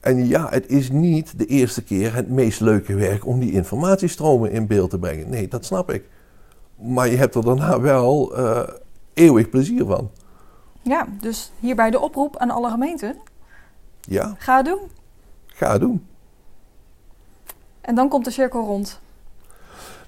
En 0.00 0.26
ja, 0.26 0.46
het 0.50 0.68
is 0.68 0.90
niet 0.90 1.38
de 1.38 1.46
eerste 1.46 1.82
keer 1.82 2.14
het 2.14 2.28
meest 2.28 2.60
leuke 2.60 2.94
werk 2.94 3.26
om 3.26 3.40
die 3.40 3.52
informatiestromen 3.52 4.50
in 4.50 4.66
beeld 4.66 4.90
te 4.90 4.98
brengen. 4.98 5.30
Nee, 5.30 5.48
dat 5.48 5.64
snap 5.64 5.90
ik. 5.90 6.08
Maar 6.76 7.08
je 7.08 7.16
hebt 7.16 7.34
er 7.34 7.44
daarna 7.44 7.80
wel 7.80 8.38
uh, 8.38 8.62
eeuwig 9.14 9.50
plezier 9.50 9.84
van. 9.84 10.10
Ja, 10.82 11.06
dus 11.20 11.52
hierbij 11.58 11.90
de 11.90 12.00
oproep 12.00 12.36
aan 12.36 12.50
alle 12.50 12.70
gemeenten. 12.70 13.16
Ja. 14.00 14.34
Ga 14.38 14.56
het 14.56 14.66
doen. 14.66 14.90
Ga 15.46 15.72
het 15.72 15.80
doen. 15.80 16.06
En 17.80 17.94
dan 17.94 18.08
komt 18.08 18.24
de 18.24 18.30
cirkel 18.30 18.64
rond. 18.64 19.00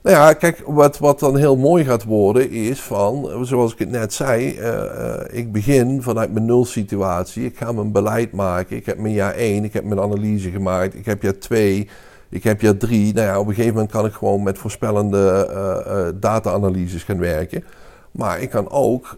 Nou 0.02 0.16
ja, 0.16 0.32
kijk, 0.32 0.62
wat, 0.66 0.98
wat 0.98 1.18
dan 1.18 1.36
heel 1.36 1.56
mooi 1.56 1.84
gaat 1.84 2.04
worden 2.04 2.50
is 2.50 2.80
van, 2.80 3.46
zoals 3.46 3.72
ik 3.72 3.78
het 3.78 3.90
net 3.90 4.12
zei, 4.12 4.58
uh, 4.58 5.14
ik 5.30 5.52
begin 5.52 6.02
vanuit 6.02 6.32
mijn 6.32 6.44
nul 6.44 6.64
situatie. 6.64 7.44
Ik 7.44 7.56
ga 7.56 7.72
mijn 7.72 7.92
beleid 7.92 8.32
maken. 8.32 8.76
Ik 8.76 8.86
heb 8.86 8.98
mijn 8.98 9.14
jaar 9.14 9.34
1, 9.34 9.64
ik 9.64 9.72
heb 9.72 9.84
mijn 9.84 10.00
analyse 10.00 10.50
gemaakt. 10.50 10.94
Ik 10.94 11.04
heb 11.04 11.22
jaar 11.22 11.38
2, 11.38 11.88
ik 12.28 12.44
heb 12.44 12.60
jaar 12.60 12.76
3. 12.76 13.14
Nou 13.14 13.26
ja, 13.26 13.38
op 13.38 13.46
een 13.46 13.54
gegeven 13.54 13.74
moment 13.74 13.92
kan 13.92 14.06
ik 14.06 14.12
gewoon 14.12 14.42
met 14.42 14.58
voorspellende 14.58 15.48
uh, 15.50 16.20
data-analyses 16.20 17.02
gaan 17.02 17.18
werken. 17.18 17.64
Maar 18.10 18.40
ik 18.40 18.50
kan 18.50 18.70
ook 18.70 19.16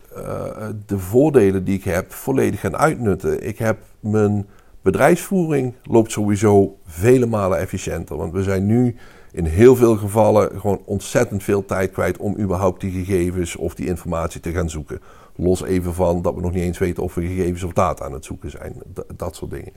de 0.87 0.99
voordelen 0.99 1.65
die 1.65 1.77
ik 1.77 1.85
heb 1.85 2.13
volledig 2.13 2.61
gaan 2.61 2.77
uitnutten. 2.77 3.47
Ik 3.47 3.59
heb 3.59 3.79
mijn 4.01 4.47
bedrijfsvoering 4.83 5.75
loopt 5.83 6.13
sowieso 6.13 6.77
vele 6.87 7.27
malen 7.27 7.59
efficiënter. 7.59 8.17
Want 8.17 8.33
we 8.33 8.43
zijn 8.43 8.67
nu 8.67 8.97
in 9.35 9.45
heel 9.45 9.77
veel 9.77 9.97
gevallen 9.97 10.61
gewoon 10.61 10.83
ontzettend 10.85 11.43
veel 11.43 11.65
tijd 11.65 11.91
kwijt 11.91 12.17
om 12.17 12.39
überhaupt 12.39 12.81
die 12.81 13.05
gegevens 13.05 13.57
of 13.57 13.75
die 13.75 13.87
informatie 13.87 14.41
te 14.41 14.53
gaan 14.53 14.71
zoeken. 14.71 15.01
Los 15.37 15.63
even 15.63 15.95
van 15.95 16.23
dat 16.23 16.35
we 16.35 16.41
nog 16.41 16.53
niet 16.53 16.63
eens 16.63 16.79
weten 16.79 17.03
of 17.03 17.15
we 17.15 17.27
gegevens 17.27 17.63
of 17.63 17.73
data 17.73 18.05
aan 18.05 18.13
het 18.13 18.25
zoeken 18.25 18.51
zijn. 18.51 18.83
dat 19.17 19.37
soort 19.37 19.51
dingen. 19.51 19.73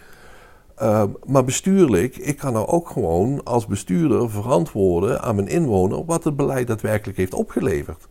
Ehm, 0.75 1.09
maar 1.25 1.43
bestuurlijk, 1.43 2.17
ik 2.17 2.37
kan 2.37 2.53
nou 2.53 2.67
ook 2.67 2.89
gewoon 2.89 3.43
als 3.43 3.65
bestuurder 3.65 4.29
verantwoorden 4.29 5.21
aan 5.21 5.35
mijn 5.35 5.47
inwoner 5.47 6.05
wat 6.05 6.23
het 6.23 6.35
beleid 6.35 6.67
daadwerkelijk 6.67 7.17
heeft 7.17 7.33
opgeleverd. 7.33 8.07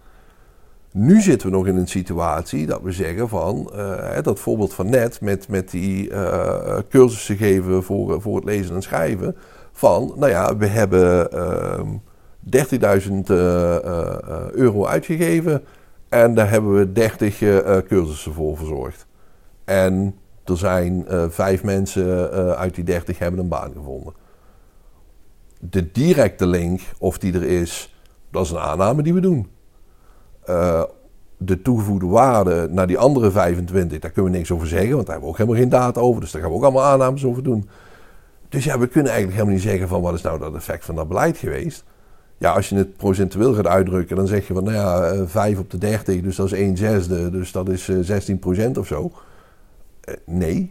Nu 0.93 1.21
zitten 1.21 1.51
we 1.51 1.57
nog 1.57 1.67
in 1.67 1.77
een 1.77 1.89
situatie 1.89 2.67
dat 2.67 2.83
we 2.83 2.93
zeggen 2.93 3.29
van, 3.29 3.71
uh, 3.75 4.23
dat 4.23 4.41
voorbeeld 4.41 4.75
van 4.75 4.91
net 4.91 5.21
met, 5.21 5.49
met 5.49 5.71
die 5.71 6.11
uh, 6.11 6.79
cursussen 6.89 7.37
geven 7.37 7.83
voor, 7.83 8.21
voor 8.21 8.37
het 8.37 8.45
lezen 8.45 8.75
en 8.75 8.83
schrijven 8.83 9.37
van, 9.77 10.13
nou 10.17 10.31
ja, 10.31 10.57
we 10.57 10.67
hebben 10.67 11.29
uh, 11.35 13.01
30.000 13.09 13.13
uh, 13.13 13.37
euro 14.51 14.87
uitgegeven 14.87 15.65
en 16.09 16.35
daar 16.35 16.51
hebben 16.51 16.79
we 16.79 16.93
30 16.93 17.41
uh, 17.41 17.77
cursussen 17.89 18.33
voor 18.33 18.57
verzorgd. 18.57 19.07
En 19.65 20.15
er 20.45 20.57
zijn 20.57 21.05
vijf 21.31 21.63
mensen 21.63 22.31
uit 22.57 22.75
die 22.75 22.85
30 22.85 23.19
hebben 23.19 23.41
een 23.41 23.49
baan 23.49 23.73
gevonden. 23.73 24.13
De 25.59 25.93
directe 25.93 26.47
link, 26.47 26.81
of 26.99 27.19
die 27.19 27.35
er 27.35 27.45
is, 27.45 27.97
dat 28.31 28.45
is 28.45 28.51
een 28.51 28.59
aanname 28.59 29.03
die 29.03 29.15
we 29.15 29.21
doen. 29.21 29.49
de 31.37 31.63
toegevoegde 31.63 32.07
waarde 32.07 32.69
naar 32.71 32.87
die 32.87 32.99
andere 32.99 33.31
25, 33.31 33.99
daar 33.99 34.11
kunnen 34.11 34.33
we 34.33 34.39
niks 34.39 34.51
over 34.51 34.67
zeggen, 34.67 34.95
want 34.95 35.07
daar 35.07 35.15
hebben 35.15 35.25
we 35.25 35.31
ook 35.31 35.39
helemaal 35.39 35.61
geen 35.61 35.81
data 35.81 36.01
over. 36.01 36.21
Dus 36.21 36.31
daar 36.31 36.43
gaan 36.43 36.51
we 36.51 36.57
ook 36.57 36.63
allemaal 36.63 36.85
aannames 36.85 37.25
over 37.25 37.43
doen. 37.43 37.69
Dus 38.49 38.65
ja, 38.65 38.79
we 38.79 38.87
kunnen 38.87 39.13
eigenlijk 39.13 39.39
helemaal 39.39 39.59
niet 39.59 39.71
zeggen 39.71 39.89
van 39.89 40.01
wat 40.01 40.15
is 40.15 40.23
nou 40.23 40.39
dat 40.39 40.55
effect 40.55 40.85
van 40.85 40.95
dat 40.95 41.09
beleid 41.09 41.39
geweest. 41.39 41.85
Ja, 42.39 42.53
als 42.53 42.69
je 42.69 42.77
het 42.77 42.97
procentueel 42.97 43.55
gaat 43.55 43.67
uitdrukken, 43.67 44.17
dan 44.17 44.27
zeg 44.27 44.47
je 44.47 44.55
van 44.55 44.65
nou 44.65 44.77
ja, 44.77 45.27
5 45.27 45.53
eh, 45.53 45.61
op 45.61 45.71
de 45.71 45.79
30, 45.79 46.21
dus 46.21 46.37
dat 46.37 46.47
is 46.47 46.53
1 46.53 46.77
zesde, 46.77 47.31
dus 47.31 47.53
dat 47.53 47.69
is 47.69 47.85
16 48.01 48.35
eh, 48.35 48.41
procent 48.41 48.79
of 48.79 48.87
zo. 48.87 49.11
Eh, 50.01 50.15
nee, 50.25 50.71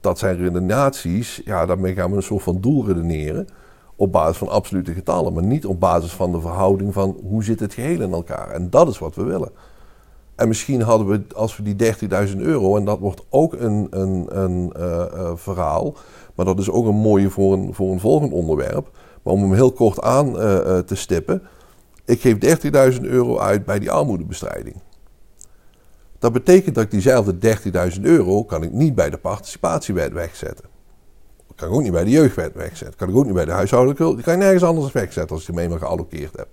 dat 0.00 0.18
zijn 0.18 0.36
redenaties, 0.36 1.40
ja, 1.44 1.66
daarmee 1.66 1.94
gaan 1.94 2.10
we 2.10 2.16
een 2.16 2.22
soort 2.22 2.42
van 2.42 2.60
doel 2.60 2.86
redeneren 2.86 3.48
op 3.96 4.12
basis 4.12 4.36
van 4.36 4.48
absolute 4.48 4.92
getallen, 4.92 5.32
maar 5.32 5.42
niet 5.42 5.66
op 5.66 5.80
basis 5.80 6.12
van 6.12 6.32
de 6.32 6.40
verhouding 6.40 6.92
van 6.92 7.20
hoe 7.22 7.44
zit 7.44 7.60
het 7.60 7.74
geheel 7.74 8.00
in 8.00 8.12
elkaar. 8.12 8.50
En 8.50 8.70
dat 8.70 8.88
is 8.88 8.98
wat 8.98 9.14
we 9.14 9.22
willen. 9.22 9.50
En 10.34 10.48
misschien 10.48 10.80
hadden 10.80 11.06
we, 11.06 11.22
als 11.34 11.56
we 11.56 11.74
die 11.74 11.94
30.000 12.28 12.36
euro, 12.36 12.76
en 12.76 12.84
dat 12.84 12.98
wordt 12.98 13.24
ook 13.28 13.52
een, 13.52 13.86
een, 13.90 14.40
een 14.40 14.72
verhaal, 15.38 15.96
maar 16.36 16.46
dat 16.46 16.58
is 16.58 16.70
ook 16.70 16.86
een 16.86 16.94
mooie 16.94 17.30
voor 17.30 17.52
een, 17.52 17.74
voor 17.74 17.92
een 17.92 18.00
volgend 18.00 18.32
onderwerp. 18.32 18.90
Maar 19.22 19.34
om 19.34 19.40
hem 19.40 19.52
heel 19.52 19.72
kort 19.72 20.00
aan 20.00 20.28
uh, 20.28 20.78
te 20.78 20.94
stippen. 20.94 21.42
Ik 22.04 22.20
geef 22.20 22.36
30.000 22.94 23.00
euro 23.00 23.38
uit 23.38 23.64
bij 23.64 23.78
die 23.78 23.90
armoedebestrijding. 23.90 24.76
Dat 26.18 26.32
betekent 26.32 26.74
dat 26.74 26.90
diezelfde 26.90 27.58
30.000 27.96 28.00
euro 28.00 28.44
kan 28.44 28.62
ik 28.62 28.72
niet 28.72 28.94
bij 28.94 29.10
de 29.10 29.16
participatiewet 29.16 30.12
wegzetten. 30.12 30.64
Kan 31.54 31.68
ik 31.68 31.74
ook 31.74 31.82
niet 31.82 31.92
bij 31.92 32.04
de 32.04 32.10
jeugdwet 32.10 32.54
wegzetten. 32.54 32.98
kan 32.98 33.08
ik 33.08 33.16
ook 33.16 33.24
niet 33.24 33.34
bij 33.34 33.44
de 33.44 33.50
huishoudelijke. 33.50 34.14
Die 34.14 34.24
kan 34.24 34.32
ik 34.32 34.38
nergens 34.38 34.62
anders 34.62 34.92
wegzetten 34.92 35.36
als 35.36 35.48
ik 35.48 35.54
hem 35.54 35.64
eenmaal 35.64 35.78
geallokeerd 35.78 36.36
heb. 36.36 36.48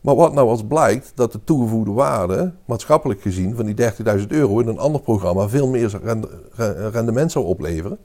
Maar 0.00 0.14
wat 0.14 0.32
nou 0.32 0.48
als 0.48 0.64
blijkt 0.66 1.12
dat 1.14 1.32
de 1.32 1.44
toegevoegde 1.44 1.92
waarde, 1.92 2.52
maatschappelijk 2.64 3.20
gezien, 3.20 3.54
van 3.54 3.66
die 3.66 3.92
30.000 4.18 4.26
euro 4.28 4.60
in 4.60 4.68
een 4.68 4.78
ander 4.78 5.00
programma 5.00 5.48
veel 5.48 5.68
meer 5.68 6.00
rendement 6.92 7.32
zou 7.32 7.44
opleveren 7.44 7.98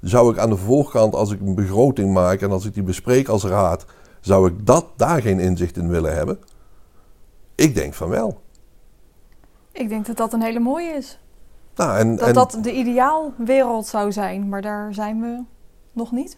zou 0.00 0.32
ik 0.32 0.38
aan 0.38 0.50
de 0.50 0.56
voorkant, 0.56 1.14
als 1.14 1.30
ik 1.30 1.40
een 1.40 1.54
begroting 1.54 2.12
maak 2.12 2.40
en 2.40 2.50
als 2.50 2.64
ik 2.64 2.74
die 2.74 2.82
bespreek 2.82 3.28
als 3.28 3.44
raad, 3.44 3.84
zou 4.20 4.48
ik 4.48 4.66
dat, 4.66 4.86
daar 4.96 5.22
geen 5.22 5.40
inzicht 5.40 5.76
in 5.76 5.88
willen 5.88 6.14
hebben? 6.14 6.38
Ik 7.54 7.74
denk 7.74 7.94
van 7.94 8.08
wel. 8.08 8.40
Ik 9.72 9.88
denk 9.88 10.06
dat 10.06 10.16
dat 10.16 10.32
een 10.32 10.42
hele 10.42 10.60
mooie 10.60 10.90
is. 10.90 11.18
Nou, 11.74 11.98
en, 11.98 12.16
dat 12.16 12.34
dat 12.34 12.58
de 12.62 12.72
ideaalwereld 12.72 13.86
zou 13.86 14.12
zijn, 14.12 14.48
maar 14.48 14.62
daar 14.62 14.94
zijn 14.94 15.20
we 15.20 15.42
nog 15.92 16.12
niet. 16.12 16.36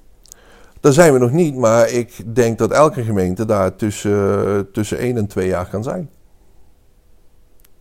Daar 0.81 0.93
zijn 0.93 1.13
we 1.13 1.19
nog 1.19 1.31
niet, 1.31 1.57
maar 1.57 1.89
ik 1.91 2.35
denk 2.35 2.59
dat 2.59 2.71
elke 2.71 3.03
gemeente 3.03 3.45
daar 3.45 3.77
tussen, 3.77 4.73
tussen 4.73 4.99
één 4.99 5.17
en 5.17 5.27
twee 5.27 5.49
jaar 5.49 5.69
kan 5.69 5.83
zijn. 5.83 6.11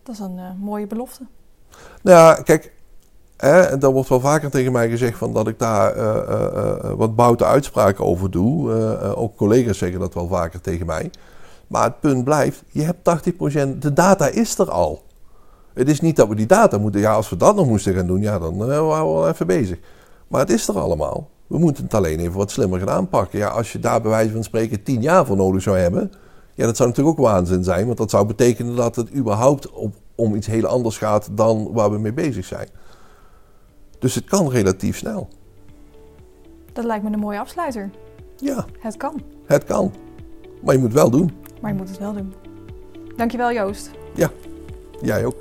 Dat 0.02 0.14
is 0.14 0.20
een 0.20 0.36
uh, 0.36 0.50
mooie 0.58 0.86
belofte. 0.86 1.26
Nou 2.02 2.16
ja, 2.16 2.42
kijk, 2.42 2.72
en 3.42 3.78
daar 3.78 3.90
wordt 3.90 4.08
wel 4.08 4.20
vaker 4.20 4.50
tegen 4.50 4.72
mij 4.72 4.88
gezegd 4.88 5.18
van 5.18 5.32
dat 5.32 5.48
ik 5.48 5.58
daar 5.58 5.96
uh, 5.96 6.02
uh, 6.04 6.92
wat 6.96 7.16
boute 7.16 7.44
uitspraken 7.44 8.04
over 8.04 8.30
doe. 8.30 8.70
ook 9.14 9.36
collega's 9.36 9.78
zeggen 9.78 10.00
dat 10.00 10.14
wel 10.14 10.28
vaker 10.28 10.60
tegen 10.60 10.86
mij. 10.86 11.10
Maar 11.66 11.84
het 11.84 12.00
punt 12.00 12.24
blijft, 12.24 12.62
je 12.68 12.82
hebt 12.82 13.32
80%, 13.32 13.78
de 13.78 13.92
data 13.92 14.28
is 14.28 14.58
er 14.58 14.70
al. 14.70 15.02
Het 15.74 15.88
is 15.88 16.00
niet 16.00 16.16
dat 16.16 16.28
we 16.28 16.34
die 16.34 16.46
data 16.46 16.78
moeten, 16.78 17.00
ja 17.00 17.12
als 17.12 17.28
we 17.28 17.36
dat 17.36 17.56
nog 17.56 17.66
moesten 17.66 17.94
gaan 17.94 18.06
doen, 18.06 18.20
ja 18.20 18.38
dan 18.38 18.56
waren 18.56 19.08
we 19.08 19.12
wel 19.12 19.28
even 19.28 19.46
bezig. 19.46 19.78
Maar 20.28 20.40
het 20.40 20.50
is 20.50 20.68
er 20.68 20.78
allemaal. 20.78 21.28
We 21.46 21.58
moeten 21.58 21.84
het 21.84 21.94
alleen 21.94 22.18
even 22.18 22.36
wat 22.36 22.50
slimmer 22.50 22.78
gaan 22.78 22.90
aanpakken. 22.90 23.38
Ja, 23.38 23.48
als 23.48 23.72
je 23.72 23.78
daar 23.78 24.00
bij 24.00 24.10
wijze 24.10 24.32
van 24.32 24.44
spreken 24.44 24.82
10 24.82 25.02
jaar 25.02 25.26
voor 25.26 25.36
nodig 25.36 25.62
zou 25.62 25.78
hebben, 25.78 26.12
ja 26.54 26.66
dat 26.66 26.76
zou 26.76 26.88
natuurlijk 26.88 27.18
ook 27.18 27.26
waanzin 27.26 27.64
zijn. 27.64 27.86
Want 27.86 27.98
dat 27.98 28.10
zou 28.10 28.26
betekenen 28.26 28.76
dat 28.76 28.96
het 28.96 29.14
überhaupt 29.14 29.68
om 30.14 30.34
iets 30.34 30.46
heel 30.46 30.66
anders 30.66 30.98
gaat 30.98 31.28
dan 31.32 31.68
waar 31.72 31.90
we 31.90 31.98
mee 31.98 32.12
bezig 32.12 32.44
zijn. 32.44 32.68
Dus 34.02 34.14
het 34.14 34.24
kan 34.24 34.48
relatief 34.50 34.96
snel. 34.96 35.28
Dat 36.72 36.84
lijkt 36.84 37.04
me 37.04 37.10
een 37.12 37.18
mooie 37.18 37.38
afsluiter. 37.38 37.90
Ja. 38.36 38.66
Het 38.78 38.96
kan. 38.96 39.22
Het 39.46 39.64
kan. 39.64 39.92
Maar 40.62 40.74
je 40.74 40.80
moet 40.80 40.88
het 40.88 40.98
wel 40.98 41.10
doen. 41.10 41.30
Maar 41.60 41.70
je 41.70 41.76
moet 41.76 41.88
het 41.88 41.98
wel 41.98 42.12
doen. 42.12 42.34
Dankjewel 43.16 43.52
Joost. 43.52 43.90
Ja, 44.14 44.30
jij 45.00 45.24
ook. 45.24 45.36